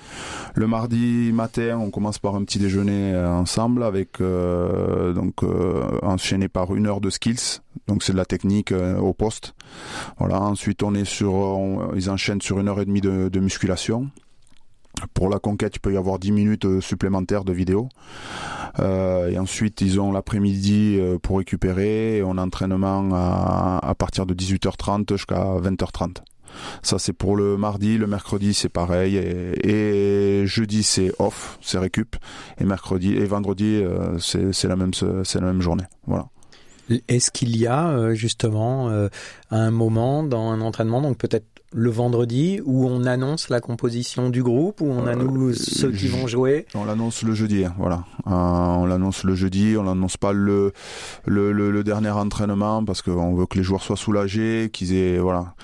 Le 0.54 0.68
mardi 0.68 1.32
matin, 1.34 1.78
on 1.78 1.90
commence 1.92 2.20
par 2.20 2.36
un 2.36 2.44
petit 2.44 2.60
déjeuner 2.60 3.16
ensemble 3.16 3.84
avec 3.84 4.22
donc 4.22 5.44
enchaîné 6.02 6.48
par 6.50 6.76
une 6.76 6.88
heure 6.88 7.02
de 7.02 7.10
skills. 7.10 7.62
Donc 7.92 8.04
c'est 8.04 8.14
de 8.14 8.18
la 8.18 8.26
technique 8.26 8.72
au 8.72 9.14
poste. 9.14 9.54
Voilà. 10.18 10.40
Ensuite, 10.42 10.82
on 10.82 10.94
sur, 11.04 11.92
ils 11.94 12.10
enchaînent 12.10 12.42
sur 12.42 12.58
une 12.62 12.70
heure 12.70 12.80
et 12.80 12.86
demie 12.86 13.02
de, 13.02 13.40
musculation 13.40 14.10
pour 15.14 15.30
la 15.30 15.40
conquête, 15.40 15.76
il 15.76 15.80
peut 15.80 15.94
y 15.94 15.98
avoir 15.98 16.20
10 16.20 16.32
minutes 16.32 16.66
euh, 16.66 16.82
supplémentaires 16.82 17.44
de 17.44 17.54
vidéo. 17.54 17.90
Euh, 18.80 19.30
et 19.30 19.38
ensuite, 19.38 19.82
ils 19.82 20.00
ont 20.00 20.12
l'après-midi 20.12 20.98
euh, 21.00 21.18
pour 21.18 21.40
récupérer. 21.40 22.22
on 22.24 22.38
a 22.38 22.44
entraînement 22.44 23.10
à, 23.14 23.96
partir 23.98 24.26
de 24.26 24.34
18h30 24.34 25.12
jusqu'à 25.12 25.44
20h30. 25.60 26.18
Ça, 26.84 27.00
c'est 27.00 27.14
pour 27.14 27.36
le 27.36 27.58
mardi. 27.58 27.98
Le 27.98 28.08
mercredi, 28.08 28.54
c'est 28.54 28.70
pareil. 28.70 29.18
Et, 29.18 30.44
jeudi, 30.46 30.84
c'est 30.84 31.12
off, 31.20 31.58
c'est 31.62 31.80
récup. 31.80 32.16
Et 32.60 32.66
mercredi 32.66 33.14
et 33.14 33.26
vendredi, 33.26 33.82
c'est 34.20 34.68
la 34.68 34.76
c'est 35.24 35.40
la 35.40 35.46
même 35.46 35.62
journée. 35.62 35.86
Voilà. 36.08 36.28
Est-ce 37.08 37.32
qu'il 37.32 37.56
y 37.58 37.68
a 37.68 38.14
justement 38.14 39.08
un 39.50 39.72
moment 39.72 40.24
dans 40.24 40.50
un 40.52 40.62
entraînement, 40.62 41.02
donc 41.02 41.18
peut-être 41.18 41.46
le 41.74 41.90
vendredi 41.90 42.60
où 42.66 42.86
on 42.86 43.06
annonce 43.06 43.50
la 43.50 43.62
composition 43.62 44.30
du 44.30 44.44
groupe, 44.44 44.82
où 44.82 44.88
on 44.88 45.08
euh, 45.08 45.12
annonce 45.12 45.56
ceux 45.56 45.92
qui 45.92 46.08
vont 46.08 46.28
jouer? 46.28 46.66
On 46.76 46.84
l'annonce 46.84 47.24
le 47.24 47.34
jeudi, 47.34 47.64
hein, 47.64 47.74
voilà. 47.78 48.04
Euh, 48.28 48.32
on 48.32 48.86
l'annonce 48.86 49.24
le 49.24 49.36
jeudi, 49.36 49.76
on 49.78 49.84
l'annonce 49.84 50.18
pas 50.18 50.34
le 50.34 50.74
le, 51.26 51.52
le, 51.54 51.84
dernier 51.84 52.10
entraînement 52.10 52.84
parce 52.84 53.02
qu'on 53.02 53.34
veut 53.36 53.46
que 53.46 53.58
les 53.58 53.64
joueurs 53.64 53.84
soient 53.84 53.96
soulagés, 53.96 54.70
qu'ils 54.72 54.94
aient 54.94 55.18
voilà, 55.18 55.56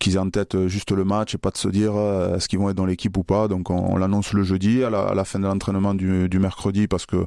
qu'ils 0.00 0.16
aient 0.16 0.18
en 0.18 0.30
tête 0.30 0.66
juste 0.66 0.90
le 0.90 1.04
match 1.04 1.34
et 1.34 1.38
pas 1.38 1.50
de 1.50 1.56
se 1.56 1.68
dire 1.68 1.92
euh, 1.94 2.36
est-ce 2.36 2.48
qu'ils 2.48 2.58
vont 2.58 2.68
être 2.68 2.76
dans 2.76 2.86
l'équipe 2.86 3.16
ou 3.16 3.22
pas. 3.22 3.46
Donc 3.46 3.70
on, 3.70 3.96
l'annonce 3.96 4.32
le 4.32 4.42
jeudi 4.42 4.82
à 4.82 4.90
la, 4.90 5.02
à 5.02 5.14
la 5.14 5.24
fin 5.24 5.38
de 5.38 5.46
l'entraînement 5.46 5.94
du, 5.94 6.28
du, 6.28 6.38
mercredi 6.40 6.88
parce 6.88 7.06
que 7.06 7.24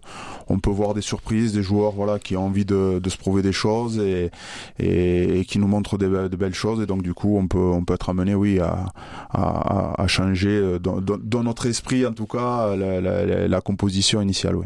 on 0.50 0.60
peut 0.60 0.70
voir 0.70 0.94
des 0.94 1.02
surprises, 1.02 1.54
des 1.54 1.64
joueurs 1.64 1.94
voilà 1.94 2.20
qui 2.20 2.36
ont 2.36 2.46
envie 2.46 2.66
de, 2.66 3.00
de 3.00 3.10
se 3.10 3.18
prouver 3.18 3.42
des 3.42 3.54
choses 3.54 3.98
et, 4.00 4.30
et, 4.78 5.40
et 5.40 5.46
qui 5.46 5.58
nous 5.58 5.68
montrent 5.68 5.98
des, 5.98 6.08
de 6.08 6.36
belles 6.36 6.54
choses 6.54 6.82
et 6.82 6.86
donc 6.86 7.02
du 7.02 7.14
coup 7.14 7.38
on 7.38 7.48
peut 7.48 7.58
on 7.58 7.86
peut 7.86 7.94
être 7.94 8.10
amené 8.10 8.25
oui, 8.34 8.60
à, 8.60 8.88
à, 9.32 10.08
changer 10.08 10.50
euh, 10.50 10.80
dans, 10.80 11.44
notre 11.44 11.66
esprit, 11.68 12.06
en 12.06 12.14
tout 12.14 12.26
cas, 12.26 12.76
la, 12.76 13.62
composition 13.62 14.22
initiale, 14.22 14.56
oui. 14.56 14.66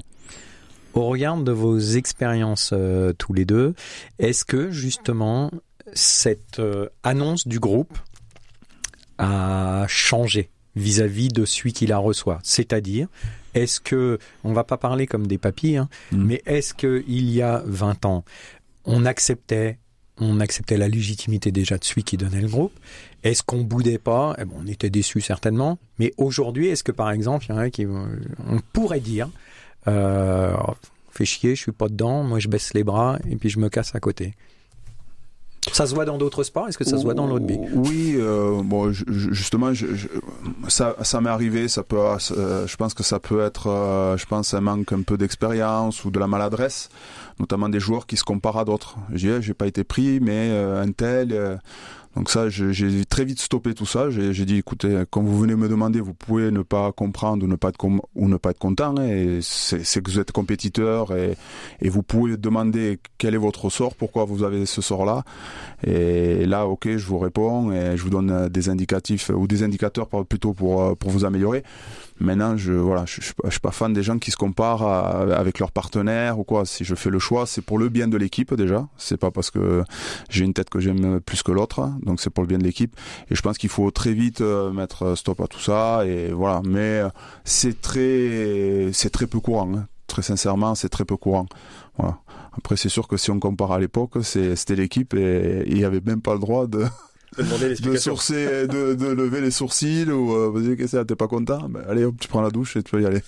Au 0.94 1.06
regard 1.06 1.38
de 1.38 1.51
vos 1.51 1.78
expériences 1.80 2.72
euh, 2.74 3.13
tous 3.13 3.34
les 3.34 3.46
deux, 3.46 3.75
est-ce 4.18 4.44
que 4.44 4.72
justement 4.72 5.51
cette 5.94 6.60
euh, 6.60 6.89
annonce 7.04 7.48
du 7.48 7.60
groupe 7.60 7.96
a 9.20 9.86
changé 9.88 10.50
vis-à-vis 10.75 11.28
de 11.28 11.46
celui 11.46 11.74
qui 11.74 11.86
la 11.86 12.00
reçoit? 12.00 12.39
C'est-à-dire, 12.42 13.08
est-ce 13.54 13.80
que, 13.80 14.18
on 14.44 14.54
va 14.54 14.63
pas 14.63 14.78
parler 14.78 15.06
comme 15.06 15.28
des 15.28 15.38
papilles, 15.38 15.78
hein, 15.78 15.89
mm. 16.12 16.24
mais 16.24 16.42
est-ce 16.48 16.74
qu'il 16.74 17.30
y 17.30 17.42
a 17.44 17.62
20 17.66 18.06
ans, 18.06 18.25
on 18.86 19.06
acceptait 19.06 19.78
on 20.20 20.39
acceptait 20.39 20.78
la 20.78 20.88
légitimité 20.88 21.51
déjà 21.51 21.78
de 21.78 21.84
celui 21.84 22.04
qui 22.04 22.18
donnait 22.18 22.42
le 22.42 22.48
groupe. 22.48 22.74
Est-ce 23.23 23.43
qu'on 23.43 23.61
boudait 23.61 23.97
pas? 23.97 24.35
Eh 24.39 24.45
bon, 24.45 24.55
On 24.63 24.67
était 24.67 24.89
déçus 24.89 25.21
certainement. 25.21 25.77
Mais 25.97 26.13
aujourd'hui, 26.17 26.67
est-ce 26.67 26.83
que 26.83 26.91
par 26.91 27.11
exemple, 27.11 27.45
il 27.49 27.51
y 27.51 27.55
en 27.55 27.57
a 27.57 27.69
qui, 27.69 27.85
on 27.85 28.59
pourrait 28.73 28.99
dire, 28.99 29.29
euh, 29.88 30.55
fais 31.11 31.25
chier, 31.25 31.55
je 31.55 31.61
suis 31.61 31.71
pas 31.71 31.89
dedans, 31.89 32.23
moi 32.23 32.39
je 32.39 32.47
baisse 32.47 32.73
les 32.73 32.83
bras 32.83 33.19
et 33.29 33.35
puis 33.35 33.49
je 33.49 33.59
me 33.59 33.69
casse 33.69 33.95
à 33.95 33.99
côté. 33.99 34.35
Ça 35.73 35.85
se 35.85 35.93
voit 35.93 36.05
dans 36.05 36.17
d'autres 36.17 36.43
sports? 36.43 36.67
Est-ce 36.67 36.77
que 36.77 36.83
ça 36.83 36.97
se 36.97 37.03
voit 37.03 37.13
dans 37.13 37.27
rugby 37.27 37.59
Oui, 37.73 38.15
euh, 38.17 38.61
bon, 38.63 38.91
justement, 38.91 39.73
je, 39.73 39.88
ça, 40.67 40.95
ça 41.03 41.21
m'est 41.21 41.29
arrivé. 41.29 41.67
Ça 41.67 41.83
peut, 41.83 41.99
euh, 41.99 42.65
je 42.65 42.75
pense 42.77 42.93
que 42.93 43.03
ça 43.03 43.19
peut 43.19 43.41
être, 43.41 43.67
euh, 43.67 44.17
je 44.17 44.25
pense, 44.25 44.53
un 44.53 44.61
manque 44.61 44.91
un 44.93 45.01
peu 45.01 45.17
d'expérience 45.17 46.05
ou 46.05 46.11
de 46.11 46.19
la 46.19 46.27
maladresse, 46.27 46.89
notamment 47.39 47.69
des 47.69 47.79
joueurs 47.79 48.07
qui 48.07 48.17
se 48.17 48.23
comparent 48.23 48.59
à 48.59 48.65
d'autres. 48.65 48.95
J'ai, 49.13 49.41
j'ai 49.41 49.53
pas 49.53 49.67
été 49.67 49.83
pris, 49.83 50.19
mais 50.21 50.49
un 50.49 50.91
tel 50.91 51.59
donc 52.19 52.29
ça, 52.29 52.49
j'ai 52.49 53.05
très 53.05 53.23
vite 53.23 53.39
stoppé 53.39 53.73
tout 53.73 53.85
ça. 53.85 54.09
J'ai 54.09 54.43
dit, 54.43 54.57
écoutez, 54.57 55.03
quand 55.09 55.21
vous 55.21 55.39
venez 55.39 55.55
me 55.55 55.69
demander, 55.69 56.01
vous 56.01 56.13
pouvez 56.13 56.51
ne 56.51 56.63
pas 56.63 56.91
comprendre 56.91 57.45
ou 57.45 57.47
ne 57.47 57.55
pas 57.55 57.69
être, 57.69 57.77
ou 57.85 58.27
ne 58.27 58.35
pas 58.35 58.49
être 58.49 58.59
content. 58.59 58.93
Hein, 58.97 59.39
c'est 59.41 60.03
que 60.03 60.11
vous 60.11 60.19
êtes 60.19 60.33
compétiteur 60.33 61.15
et, 61.15 61.38
et, 61.81 61.88
vous 61.88 62.03
pouvez 62.03 62.35
demander 62.35 62.99
quel 63.17 63.35
est 63.35 63.38
votre 63.38 63.69
sort, 63.69 63.95
pourquoi 63.95 64.25
vous 64.25 64.43
avez 64.43 64.65
ce 64.65 64.81
sort-là. 64.81 65.23
Et 65.88 66.45
là, 66.45 66.67
ok, 66.67 66.89
je 66.89 67.05
vous 67.05 67.19
réponds 67.19 67.71
et 67.71 67.95
je 67.95 68.03
vous 68.03 68.09
donne 68.09 68.49
des 68.49 68.67
indicatifs 68.67 69.31
ou 69.33 69.47
des 69.47 69.63
indicateurs 69.63 70.09
plutôt 70.27 70.53
pour, 70.53 70.97
pour 70.97 71.11
vous 71.11 71.23
améliorer. 71.23 71.63
Maintenant, 72.19 72.57
je 72.57 72.73
voilà, 72.73 73.05
je, 73.05 73.21
suis 73.21 73.59
pas 73.61 73.71
fan 73.71 73.93
des 73.93 74.03
gens 74.03 74.19
qui 74.19 74.31
se 74.31 74.38
comparent 74.38 74.83
avec 74.83 75.59
leurs 75.59 75.71
partenaires 75.71 76.39
ou 76.39 76.43
quoi. 76.43 76.65
Si 76.65 76.83
je 76.83 76.95
fais 76.95 77.09
le 77.09 77.19
choix, 77.19 77.45
c'est 77.45 77.61
pour 77.61 77.77
le 77.77 77.89
bien 77.89 78.07
de 78.07 78.17
l'équipe 78.17 78.53
déjà. 78.53 78.88
C'est 78.97 79.17
pas 79.17 79.31
parce 79.31 79.51
que 79.51 79.83
j'ai 80.29 80.43
une 80.43 80.53
tête 80.53 80.69
que 80.69 80.79
j'aime 80.79 81.19
plus 81.21 81.43
que 81.43 81.51
l'autre. 81.51 81.89
donc 82.03 82.19
c'est 82.19 82.29
pour 82.29 82.43
le 82.43 82.47
bien 82.47 82.57
de 82.57 82.63
l'équipe. 82.63 82.95
Et 83.29 83.35
je 83.35 83.41
pense 83.41 83.57
qu'il 83.57 83.69
faut 83.69 83.89
très 83.91 84.13
vite 84.13 84.41
mettre 84.41 85.15
stop 85.15 85.39
à 85.41 85.47
tout 85.47 85.59
ça. 85.59 86.05
Et 86.05 86.31
voilà. 86.31 86.61
Mais 86.65 87.01
c'est 87.45 87.81
très, 87.81 88.89
c'est 88.93 89.09
très 89.09 89.27
peu 89.27 89.39
courant. 89.39 89.69
Hein. 89.75 89.88
Très 90.07 90.23
sincèrement, 90.23 90.75
c'est 90.75 90.89
très 90.89 91.05
peu 91.05 91.17
courant. 91.17 91.45
Voilà. 91.97 92.17
Après, 92.57 92.75
c'est 92.75 92.89
sûr 92.89 93.07
que 93.07 93.15
si 93.15 93.31
on 93.31 93.39
compare 93.39 93.71
à 93.71 93.79
l'époque, 93.79 94.17
c'était 94.23 94.75
l'équipe 94.75 95.13
et 95.13 95.63
il 95.67 95.75
n'y 95.75 95.85
avait 95.85 96.01
même 96.01 96.21
pas 96.21 96.33
le 96.33 96.39
droit 96.39 96.67
de 96.67 96.83
de, 97.38 97.98
sourcer, 97.98 98.67
de, 98.67 98.93
de, 98.93 99.07
lever 99.07 99.41
les 99.41 99.51
sourcils 99.51 100.09
ou 100.09 100.33
euh, 100.33 100.51
vas-y 100.53 100.75
qu'est-ce 100.75 100.98
que 100.98 101.03
t'es 101.03 101.15
pas 101.15 101.27
content? 101.27 101.69
Ben, 101.69 101.83
allez 101.88 102.03
hop 102.03 102.15
tu 102.19 102.27
prends 102.27 102.41
la 102.41 102.50
douche 102.50 102.75
et 102.75 102.83
tu 102.83 102.91
peux 102.91 103.01
y 103.01 103.05
aller. 103.05 103.21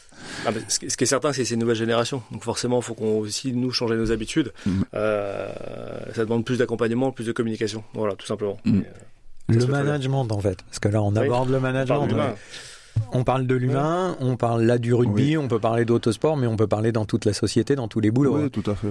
Ah, 0.46 0.52
ce, 0.68 0.80
qui 0.80 0.86
est 0.86 1.06
certain 1.06 1.34
c'est 1.34 1.44
que 1.44 1.48
c'est 1.48 1.54
une 1.54 1.62
nouvelle 1.62 1.76
génération. 1.76 2.22
Donc 2.32 2.44
forcément 2.44 2.80
il 2.80 2.84
faut 2.84 2.94
qu'on 2.94 3.20
aussi 3.20 3.54
nous 3.54 3.72
changer 3.72 3.96
nos 3.96 4.12
habitudes. 4.12 4.52
Mm. 4.66 4.82
euh, 4.94 5.50
ça 6.16 6.26
demande 6.26 6.46
plus 6.46 6.58
d'accompagnement 6.58 7.12
plus 7.12 7.26
de 7.26 7.32
communication. 7.32 7.84
Voilà 7.94 8.16
tout 8.16 8.26
simplement. 8.26 8.58
Mm. 8.66 8.80
euh, 8.80 9.54
le 9.54 9.66
management 9.68 10.28
en 10.32 10.40
fait. 10.40 10.62
Parce 10.64 10.80
que 10.80 10.90
là 10.90 11.02
on 11.02 11.16
aborde 11.16 11.50
le 11.50 11.60
management 11.60 12.36
on 13.14 13.24
parle 13.24 13.48
de 13.48 13.56
l'humain, 13.56 14.18
on 14.20 14.36
parle 14.36 14.64
là 14.64 14.78
du 14.78 14.94
rugby, 14.94 15.38
on 15.38 15.48
peut 15.48 15.60
parler 15.60 15.86
d'autosport, 15.86 16.38
mais 16.38 16.48
on 16.48 16.58
peut 16.58 16.68
parler 16.68 16.92
dans 16.92 17.06
toute 17.06 17.26
la 17.26 17.34
société, 17.34 17.76
dans 17.76 17.88
tous 17.88 18.00
les 18.00 18.12
boulots. 18.12 18.38
Oui, 18.38 18.50
tout 18.50 18.70
à 18.70 18.76
fait. 18.76 18.90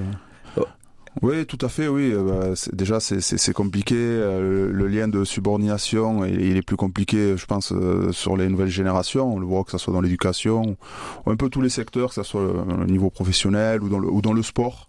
Oui, 1.22 1.44
tout 1.44 1.58
à 1.60 1.68
fait, 1.68 1.88
oui. 1.88 2.12
Euh, 2.12 2.22
bah, 2.22 2.54
déjà, 2.72 3.00
c'est 3.00 3.52
compliqué. 3.52 3.96
Euh, 3.96 4.70
le, 4.72 4.86
lien 4.86 5.08
de 5.08 5.24
subordination, 5.24 6.24
il, 6.24 6.56
est 6.56 6.62
plus 6.62 6.76
compliqué, 6.76 7.36
je 7.36 7.46
pense, 7.46 7.72
euh, 7.72 8.12
sur 8.12 8.36
les 8.36 8.48
nouvelles 8.48 8.68
générations. 8.68 9.34
On 9.34 9.38
le 9.38 9.46
voit 9.46 9.64
que 9.64 9.72
ce 9.72 9.78
soit 9.78 9.92
dans 9.92 10.00
l'éducation, 10.00 10.76
ou 11.26 11.30
un 11.30 11.36
peu 11.36 11.48
tous 11.48 11.62
les 11.62 11.68
secteurs, 11.68 12.10
que 12.10 12.14
ce 12.14 12.22
soit 12.22 12.42
au 12.42 12.84
niveau 12.84 13.10
professionnel 13.10 13.82
ou 13.82 13.88
dans 13.88 13.98
le, 13.98 14.08
ou 14.08 14.22
dans 14.22 14.32
le 14.32 14.42
sport. 14.42 14.88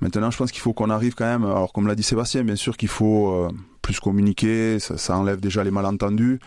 Maintenant, 0.00 0.30
je 0.30 0.36
pense 0.36 0.50
qu'il 0.50 0.60
faut 0.60 0.72
qu'on 0.72 0.90
arrive 0.90 1.14
quand 1.14 1.24
même, 1.24 1.44
alors 1.44 1.72
comme 1.72 1.86
l'a 1.86 1.94
dit 1.94 2.02
Sébastien, 2.02 2.44
bien 2.44 2.56
sûr 2.56 2.76
qu'il 2.76 2.88
faut 2.88 3.48
plus 3.80 3.98
communiquer, 3.98 4.78
ça, 4.78 5.16
enlève 5.16 5.40
déjà 5.40 5.64
les 5.64 5.70
malentendus, 5.70 6.38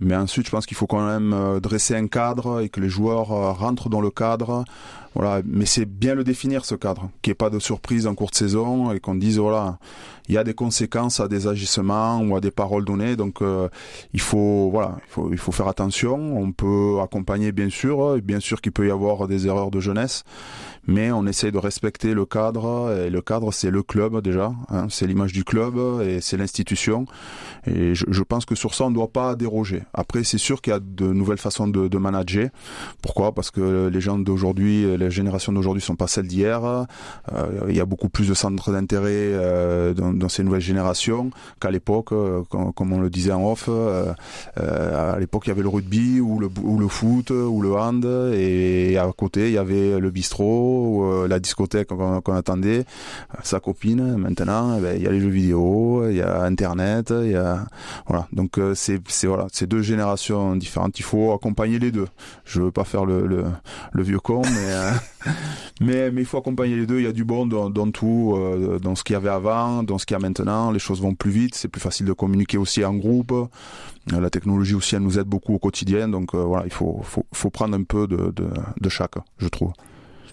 mais 0.00 0.16
ensuite, 0.16 0.46
je 0.46 0.50
pense 0.50 0.66
qu'il 0.66 0.76
faut 0.76 0.88
quand 0.88 1.06
même 1.06 1.60
dresser 1.60 1.94
un 1.94 2.08
cadre 2.08 2.60
et 2.60 2.68
que 2.68 2.80
les 2.80 2.88
joueurs 2.88 3.28
rentrent 3.28 3.88
dans 3.88 4.00
le 4.00 4.10
cadre. 4.10 4.64
Voilà, 5.14 5.42
mais 5.44 5.66
c'est 5.66 5.86
bien 5.86 6.14
le 6.14 6.24
définir 6.24 6.64
ce 6.64 6.74
cadre, 6.74 7.10
qu'il 7.22 7.30
n'y 7.30 7.32
ait 7.32 7.34
pas 7.34 7.50
de 7.50 7.58
surprise 7.58 8.06
en 8.06 8.14
cours 8.14 8.30
de 8.30 8.36
saison 8.36 8.92
et 8.92 9.00
qu'on 9.00 9.14
dise 9.14 9.38
voilà, 9.38 9.78
il 10.28 10.34
y 10.34 10.38
a 10.38 10.44
des 10.44 10.54
conséquences 10.54 11.20
à 11.20 11.28
des 11.28 11.46
agissements 11.46 12.20
ou 12.20 12.36
à 12.36 12.40
des 12.40 12.50
paroles 12.50 12.84
données. 12.84 13.16
Donc 13.16 13.40
euh, 13.40 13.68
il 14.12 14.20
faut 14.20 14.70
voilà, 14.70 14.96
il 15.06 15.10
faut 15.10 15.32
il 15.32 15.38
faut 15.38 15.52
faire 15.52 15.68
attention. 15.68 16.38
On 16.38 16.52
peut 16.52 16.98
accompagner 17.02 17.52
bien 17.52 17.70
sûr, 17.70 18.20
bien 18.20 18.40
sûr 18.40 18.60
qu'il 18.60 18.72
peut 18.72 18.86
y 18.86 18.90
avoir 18.90 19.26
des 19.26 19.46
erreurs 19.46 19.70
de 19.70 19.80
jeunesse, 19.80 20.24
mais 20.86 21.10
on 21.10 21.26
essaye 21.26 21.52
de 21.52 21.58
respecter 21.58 22.14
le 22.14 22.26
cadre 22.26 22.94
et 23.06 23.10
le 23.10 23.22
cadre 23.22 23.52
c'est 23.52 23.70
le 23.70 23.82
club 23.82 24.20
déjà, 24.20 24.52
hein, 24.68 24.86
c'est 24.90 25.06
l'image 25.06 25.32
du 25.32 25.44
club 25.44 25.78
et 26.02 26.20
c'est 26.20 26.36
l'institution 26.36 27.06
et 27.66 27.94
je, 27.94 28.22
pense 28.22 28.44
que 28.44 28.54
sur 28.54 28.74
ça 28.74 28.84
on 28.84 28.90
ne 28.90 28.94
doit 28.94 29.12
pas 29.12 29.34
déroger. 29.34 29.82
Après 29.94 30.24
c'est 30.24 30.38
sûr 30.38 30.60
qu'il 30.60 30.72
y 30.72 30.76
a 30.76 30.80
de 30.80 31.06
nouvelles 31.06 31.38
façons 31.38 31.68
de, 31.68 31.98
manager. 31.98 32.50
Pourquoi? 33.02 33.32
Parce 33.32 33.50
que 33.50 33.88
les 33.88 34.00
gens 34.00 34.18
d'aujourd'hui, 34.18 34.84
générations 35.10 35.52
d'aujourd'hui 35.52 35.82
sont 35.82 35.96
pas 35.96 36.06
celles 36.06 36.26
d'hier. 36.26 36.64
Euh, 36.64 36.86
il 37.68 37.76
y 37.76 37.80
a 37.80 37.84
beaucoup 37.84 38.08
plus 38.08 38.28
de 38.28 38.34
centres 38.34 38.72
d'intérêt 38.72 39.10
euh, 39.10 39.94
dans, 39.94 40.28
ces 40.28 40.42
nouvelles 40.42 40.60
générations 40.60 41.30
qu'à 41.60 41.70
l'époque, 41.70 42.12
euh, 42.12 42.42
comme, 42.48 42.92
on 42.92 43.00
le 43.00 43.10
disait 43.10 43.32
en 43.32 43.44
off. 43.50 43.68
À 44.56 45.18
l'époque 45.18 45.44
il 45.46 45.48
y 45.48 45.52
avait 45.52 45.62
le 45.62 45.68
rugby 45.68 46.20
ou 46.20 46.38
le, 46.38 46.48
ou 46.62 46.88
foot 46.88 47.30
ou 47.30 47.60
le 47.60 47.74
hand 47.74 48.04
et 48.34 48.96
à 48.98 49.10
côté 49.16 49.48
il 49.48 49.54
y 49.54 49.58
avait 49.58 49.98
le 49.98 50.10
bistrot 50.10 51.04
euh, 51.04 51.28
la 51.28 51.38
discothèque 51.38 51.88
qu'on 51.88 52.34
attendait, 52.34 52.84
sa 53.42 53.60
copine. 53.60 54.16
Maintenant, 54.16 54.76
eh 54.78 54.80
ben, 54.80 54.96
il 54.96 55.02
y 55.02 55.06
a 55.06 55.10
les 55.10 55.20
jeux 55.20 55.28
vidéo, 55.28 56.08
il 56.08 56.16
y 56.16 56.22
a 56.22 56.42
Internet, 56.42 57.12
voilà. 58.06 58.26
Donc 58.32 58.60
c'est 58.74 59.00
voilà, 59.24 59.46
c'est 59.52 59.66
deux 59.66 59.82
générations 59.82 60.56
différentes. 60.56 60.98
Il 60.98 61.02
faut 61.02 61.32
accompagner 61.32 61.78
les 61.78 61.90
deux. 61.90 62.08
Je 62.44 62.62
veux 62.62 62.70
pas 62.70 62.84
faire 62.84 63.04
le 63.04 63.18
le, 63.92 64.02
vieux 64.02 64.20
con, 64.20 64.42
mais 64.42 64.72
mais 65.80 66.10
mais 66.10 66.22
il 66.22 66.26
faut 66.26 66.38
accompagner 66.38 66.76
les 66.76 66.86
deux. 66.86 66.98
Il 66.98 67.04
y 67.04 67.08
a 67.08 67.12
du 67.12 67.24
bon 67.24 67.46
dans, 67.46 67.70
dans 67.70 67.90
tout, 67.90 68.38
dans 68.82 68.94
ce 68.94 69.04
qu'il 69.04 69.14
y 69.14 69.16
avait 69.16 69.28
avant, 69.28 69.82
dans 69.82 69.98
ce 69.98 70.06
qu'il 70.06 70.14
y 70.14 70.16
a 70.16 70.20
maintenant. 70.20 70.70
Les 70.70 70.78
choses 70.78 71.00
vont 71.00 71.14
plus 71.14 71.30
vite, 71.30 71.54
c'est 71.54 71.68
plus 71.68 71.80
facile 71.80 72.06
de 72.06 72.12
communiquer 72.12 72.58
aussi 72.58 72.84
en 72.84 72.94
groupe. 72.94 73.32
La 74.10 74.30
technologie 74.30 74.74
aussi, 74.74 74.94
elle 74.94 75.02
nous 75.02 75.18
aide 75.18 75.26
beaucoup 75.26 75.54
au 75.54 75.58
quotidien. 75.58 76.08
Donc 76.08 76.34
voilà, 76.34 76.64
il 76.64 76.72
faut, 76.72 77.00
faut, 77.02 77.26
faut 77.32 77.50
prendre 77.50 77.76
un 77.76 77.82
peu 77.82 78.06
de, 78.06 78.32
de, 78.34 78.48
de 78.80 78.88
chaque, 78.88 79.14
je 79.38 79.48
trouve. 79.48 79.72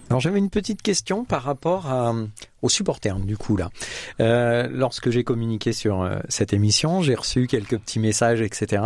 Alors 0.10 0.20
j'avais 0.20 0.40
une 0.40 0.50
petite 0.50 0.82
question 0.82 1.26
par 1.26 1.44
rapport 1.44 1.88
à, 1.88 2.14
aux 2.62 2.70
supporters 2.70 3.20
du 3.20 3.38
coup 3.38 3.58
là. 3.58 3.70
Euh, 4.20 4.68
lorsque 4.72 5.10
j'ai 5.10 5.24
communiqué 5.24 5.74
sur 5.74 6.02
euh, 6.02 6.20
cette 6.30 6.54
émission, 6.54 7.02
j'ai 7.02 7.16
reçu 7.16 7.48
quelques 7.48 7.80
petits 7.80 8.00
messages, 8.00 8.42
etc. 8.42 8.84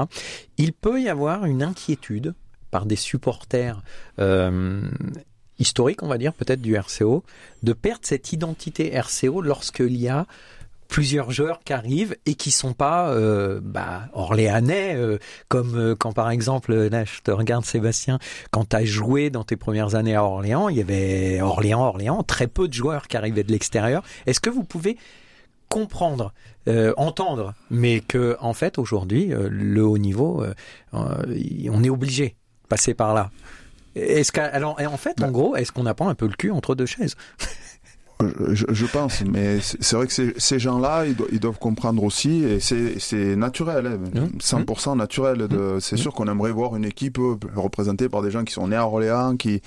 Il 0.57 0.71
peut 0.71 1.01
y 1.01 1.09
avoir 1.09 1.45
une 1.45 1.61
inquiétude 1.61 2.35
par 2.71 2.85
des 2.85 2.95
supporters 2.95 3.81
euh, 4.19 4.81
historiques, 5.59 6.03
on 6.03 6.07
va 6.07 6.17
dire 6.17 6.33
peut-être 6.33 6.61
du 6.61 6.75
RCO, 6.75 7.23
de 7.63 7.73
perdre 7.73 8.01
cette 8.03 8.33
identité 8.33 8.91
RCO 8.97 9.41
lorsqu'il 9.41 9.97
y 9.97 10.07
a 10.07 10.25
plusieurs 10.89 11.31
joueurs 11.31 11.59
qui 11.63 11.71
arrivent 11.71 12.17
et 12.25 12.33
qui 12.33 12.51
sont 12.51 12.73
pas 12.73 13.11
euh, 13.11 13.61
bah, 13.63 14.09
orléanais, 14.11 14.95
euh, 14.95 15.19
comme 15.47 15.77
euh, 15.77 15.95
quand 15.95 16.11
par 16.11 16.31
exemple, 16.31 16.73
là 16.73 17.05
je 17.05 17.21
te 17.21 17.31
regarde 17.31 17.63
Sébastien, 17.63 18.19
quand 18.51 18.69
tu 18.69 18.75
as 18.75 18.83
joué 18.83 19.29
dans 19.29 19.43
tes 19.43 19.55
premières 19.55 19.95
années 19.95 20.15
à 20.15 20.23
Orléans, 20.25 20.67
il 20.67 20.77
y 20.77 20.81
avait 20.81 21.39
Orléans, 21.41 21.83
Orléans, 21.83 22.23
très 22.23 22.47
peu 22.47 22.67
de 22.67 22.73
joueurs 22.73 23.07
qui 23.07 23.15
arrivaient 23.15 23.43
de 23.43 23.51
l'extérieur. 23.51 24.03
Est-ce 24.25 24.39
que 24.39 24.49
vous 24.49 24.63
pouvez 24.63 24.97
comprendre, 25.69 26.33
entendre, 26.97 27.53
mais 27.69 27.99
que 27.99 28.35
en 28.39 28.53
fait 28.53 28.79
aujourd'hui, 28.79 29.31
le 29.31 29.85
haut 29.85 29.99
niveau, 29.99 30.43
on 30.93 31.83
est 31.83 31.89
obligé 31.89 32.29
de 32.63 32.67
passer 32.67 32.95
par 32.95 33.13
là? 33.13 33.29
Est-ce 33.95 34.37
alors, 34.39 34.79
en 34.79 34.97
fait, 34.97 35.21
en 35.21 35.25
bah. 35.25 35.31
gros, 35.31 35.55
est-ce 35.55 35.71
qu'on 35.71 35.83
n'a 35.83 35.93
pas 35.93 36.05
un 36.05 36.15
peu 36.15 36.27
le 36.27 36.33
cul 36.33 36.51
entre 36.51 36.75
deux 36.75 36.85
chaises? 36.85 37.15
Je, 38.21 38.65
je, 38.69 38.85
pense, 38.85 39.23
mais 39.25 39.59
c'est 39.61 39.95
vrai 39.95 40.07
que 40.07 40.33
ces, 40.37 40.59
gens-là, 40.59 41.05
ils, 41.05 41.15
ils, 41.31 41.39
doivent 41.39 41.57
comprendre 41.57 42.03
aussi, 42.03 42.43
et 42.43 42.59
c'est 42.59 43.35
naturel, 43.37 43.87
hein, 43.87 44.27
100% 44.39 44.93
mmh. 44.93 44.97
naturel. 44.97 45.37
Mmh. 45.43 45.79
C'est 45.79 45.95
sûr 45.95 46.13
qu'on 46.13 46.27
aimerait 46.27 46.51
voir 46.51 46.75
une 46.75 46.83
équipe 46.83 47.17
représentée 47.55 48.09
par 48.09 48.21
des 48.21 48.29
gens 48.29 48.43
qui 48.43 48.53
sont 48.53 48.67
nés 48.67 48.75
à 48.75 48.85
Orléans, 48.85 49.37
qui, 49.37 49.61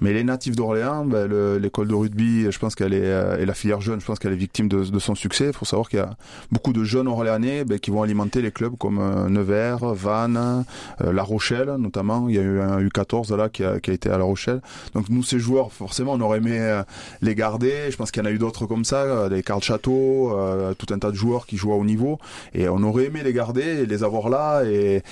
mais 0.00 0.14
les 0.14 0.24
natifs 0.24 0.56
d'Orléans, 0.56 1.04
ben, 1.04 1.30
l'école 1.58 1.88
de 1.88 1.94
rugby, 1.94 2.50
je 2.50 2.58
pense 2.58 2.74
qu'elle 2.74 2.94
est, 2.94 3.04
euh, 3.04 3.38
et 3.38 3.44
la 3.44 3.54
filière 3.54 3.80
jeune, 3.80 4.00
je 4.00 4.06
pense 4.06 4.18
qu'elle 4.18 4.32
est 4.32 4.36
victime 4.36 4.68
de, 4.68 4.84
de, 4.84 4.98
son 4.98 5.14
succès. 5.14 5.48
Il 5.48 5.52
faut 5.52 5.64
savoir 5.64 5.88
qu'il 5.88 5.98
y 5.98 6.02
a 6.02 6.16
beaucoup 6.50 6.72
de 6.72 6.84
jeunes 6.84 7.08
Orléanais 7.08 7.64
ben, 7.64 7.78
qui 7.78 7.90
vont 7.90 8.02
alimenter 8.02 8.40
les 8.40 8.50
clubs 8.50 8.76
comme 8.78 8.98
euh, 9.00 9.28
Nevers, 9.28 9.84
Vannes, 9.94 10.64
euh, 11.02 11.12
La 11.12 11.22
Rochelle, 11.22 11.74
notamment. 11.78 12.28
Il 12.28 12.36
y 12.36 12.38
a 12.38 12.42
eu 12.42 12.60
un 12.60 12.80
U14 12.80 13.36
là 13.36 13.48
qui 13.48 13.64
a, 13.64 13.80
qui 13.80 13.90
a 13.90 13.92
été 13.94 14.08
à 14.08 14.16
La 14.16 14.24
Rochelle. 14.24 14.62
Donc 14.94 15.08
nous, 15.10 15.22
ces 15.22 15.38
joueurs, 15.38 15.72
forcément, 15.72 16.12
on 16.14 16.20
aurait 16.20 16.38
aimé 16.38 16.82
les 17.20 17.34
garder. 17.34 17.90
Je 17.90 17.96
pense 17.98 18.10
qu'il 18.10 18.22
y 18.22 18.26
en 18.26 18.28
a 18.28 18.32
eu 18.32 18.38
d'autres 18.38 18.66
comme 18.66 18.84
ça, 18.84 19.02
euh, 19.02 19.28
des 19.28 19.42
Carl 19.42 19.62
Château, 19.62 20.32
euh, 20.32 20.72
tout 20.74 20.86
un 20.94 20.98
tas 20.98 21.10
de 21.10 21.16
joueurs 21.16 21.46
qui 21.46 21.56
jouent 21.56 21.72
à 21.72 21.76
haut 21.76 21.84
niveau. 21.84 22.18
Et 22.54 22.68
on 22.68 22.82
aurait 22.82 23.06
aimé 23.06 23.22
les 23.22 23.32
garder 23.32 23.62
et 23.62 23.86
les 23.86 24.04
avoir 24.04 24.30
là. 24.30 24.62
Et 24.64 25.02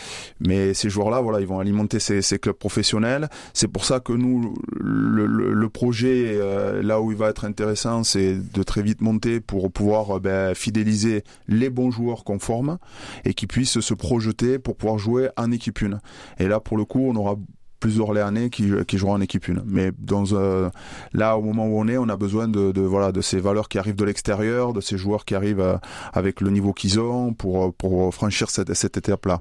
mais 0.40 0.72
ces 0.72 0.88
joueurs-là, 0.88 1.20
voilà, 1.20 1.40
ils 1.40 1.46
vont 1.46 1.58
alimenter 1.58 1.98
ces, 1.98 2.38
clubs 2.38 2.56
professionnels. 2.56 3.28
C'est 3.52 3.68
pour 3.68 3.84
ça 3.84 4.00
que 4.00 4.12
nous, 4.12 4.54
le, 4.78 5.26
le, 5.26 5.68
projet 5.68 6.36
euh, 6.38 6.82
là 6.82 7.00
où 7.00 7.10
il 7.10 7.18
va 7.18 7.28
être 7.28 7.44
intéressant, 7.44 8.04
c'est 8.04 8.36
de 8.36 8.62
très 8.62 8.82
vite 8.82 9.00
monter 9.00 9.40
pour 9.40 9.70
pouvoir 9.72 10.20
ben, 10.20 10.54
fidéliser 10.54 11.24
les 11.48 11.70
bons 11.70 11.90
joueurs 11.90 12.22
qu'on 12.24 12.38
forme 12.38 12.78
et 13.24 13.34
qui 13.34 13.46
puissent 13.46 13.80
se 13.80 13.94
projeter 13.94 14.58
pour 14.58 14.76
pouvoir 14.76 14.98
jouer 14.98 15.28
en 15.36 15.50
équipe 15.50 15.82
une. 15.82 16.00
Et 16.38 16.46
là, 16.46 16.60
pour 16.60 16.76
le 16.76 16.84
coup, 16.84 17.04
on 17.08 17.16
aura 17.16 17.36
plus 17.80 18.00
Orléanais 18.00 18.50
qui, 18.50 18.70
qui 18.86 18.98
joueront 18.98 19.14
en 19.14 19.20
équipe 19.20 19.48
une. 19.48 19.62
Mais 19.66 19.90
dans 19.98 20.24
euh, 20.32 20.70
là, 21.12 21.36
au 21.36 21.42
moment 21.42 21.66
où 21.66 21.78
on 21.78 21.88
est, 21.88 21.98
on 21.98 22.08
a 22.08 22.16
besoin 22.16 22.48
de, 22.48 22.72
de 22.72 22.80
voilà 22.80 23.12
de 23.12 23.20
ces 23.20 23.40
valeurs 23.40 23.68
qui 23.68 23.78
arrivent 23.78 23.96
de 23.96 24.04
l'extérieur, 24.04 24.72
de 24.72 24.80
ces 24.80 24.98
joueurs 24.98 25.24
qui 25.24 25.34
arrivent 25.34 25.60
euh, 25.60 25.76
avec 26.12 26.40
le 26.40 26.50
niveau 26.50 26.72
qu'ils 26.72 27.00
ont 27.00 27.32
pour 27.32 27.74
pour 27.74 28.14
franchir 28.14 28.50
cette, 28.50 28.72
cette 28.74 28.96
étape-là. 28.96 29.40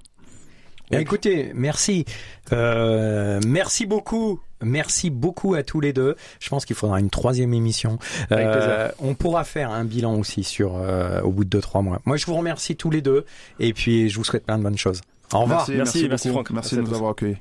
écoutez, 0.92 1.52
merci, 1.56 2.06
euh, 2.52 3.40
merci 3.46 3.86
beaucoup. 3.86 4.40
Merci 4.64 5.10
beaucoup 5.10 5.54
à 5.54 5.64
tous 5.64 5.82
les 5.82 5.94
deux. 5.94 6.16
Je 6.40 6.50
pense 6.50 6.66
qu'il 6.66 6.76
faudra 6.76 7.00
une 7.00 7.10
troisième 7.10 7.54
émission. 7.54 8.00
Euh, 8.32 8.90
on 9.00 9.14
pourra 9.14 9.44
faire 9.44 9.70
un 9.70 9.84
bilan 9.84 10.16
aussi 10.16 10.44
sur 10.44 10.78
euh, 10.78 11.22
au 11.22 11.32
bout 11.32 11.44
de 11.44 11.50
deux 11.50 11.62
trois 11.62 11.82
mois. 11.82 12.02
Moi, 12.06 12.18
je 12.18 12.26
vous 12.26 12.36
remercie 12.36 12.76
tous 12.76 12.90
les 12.90 13.02
deux 13.02 13.26
et 13.60 13.74
puis 13.74 14.10
je 14.10 14.18
vous 14.18 14.24
souhaite 14.24 14.46
plein 14.46 14.58
de 14.58 14.64
bonnes 14.64 14.78
choses. 14.78 15.02
Au 15.34 15.42
revoir. 15.42 15.60
Merci, 15.60 15.74
merci, 15.74 15.98
merci, 15.98 16.10
merci 16.10 16.30
Franck. 16.30 16.52
Merci, 16.52 16.76
merci 16.76 16.76
de 16.76 16.82
nous 16.90 16.96
avoir 16.96 17.12
accueillis. 17.12 17.38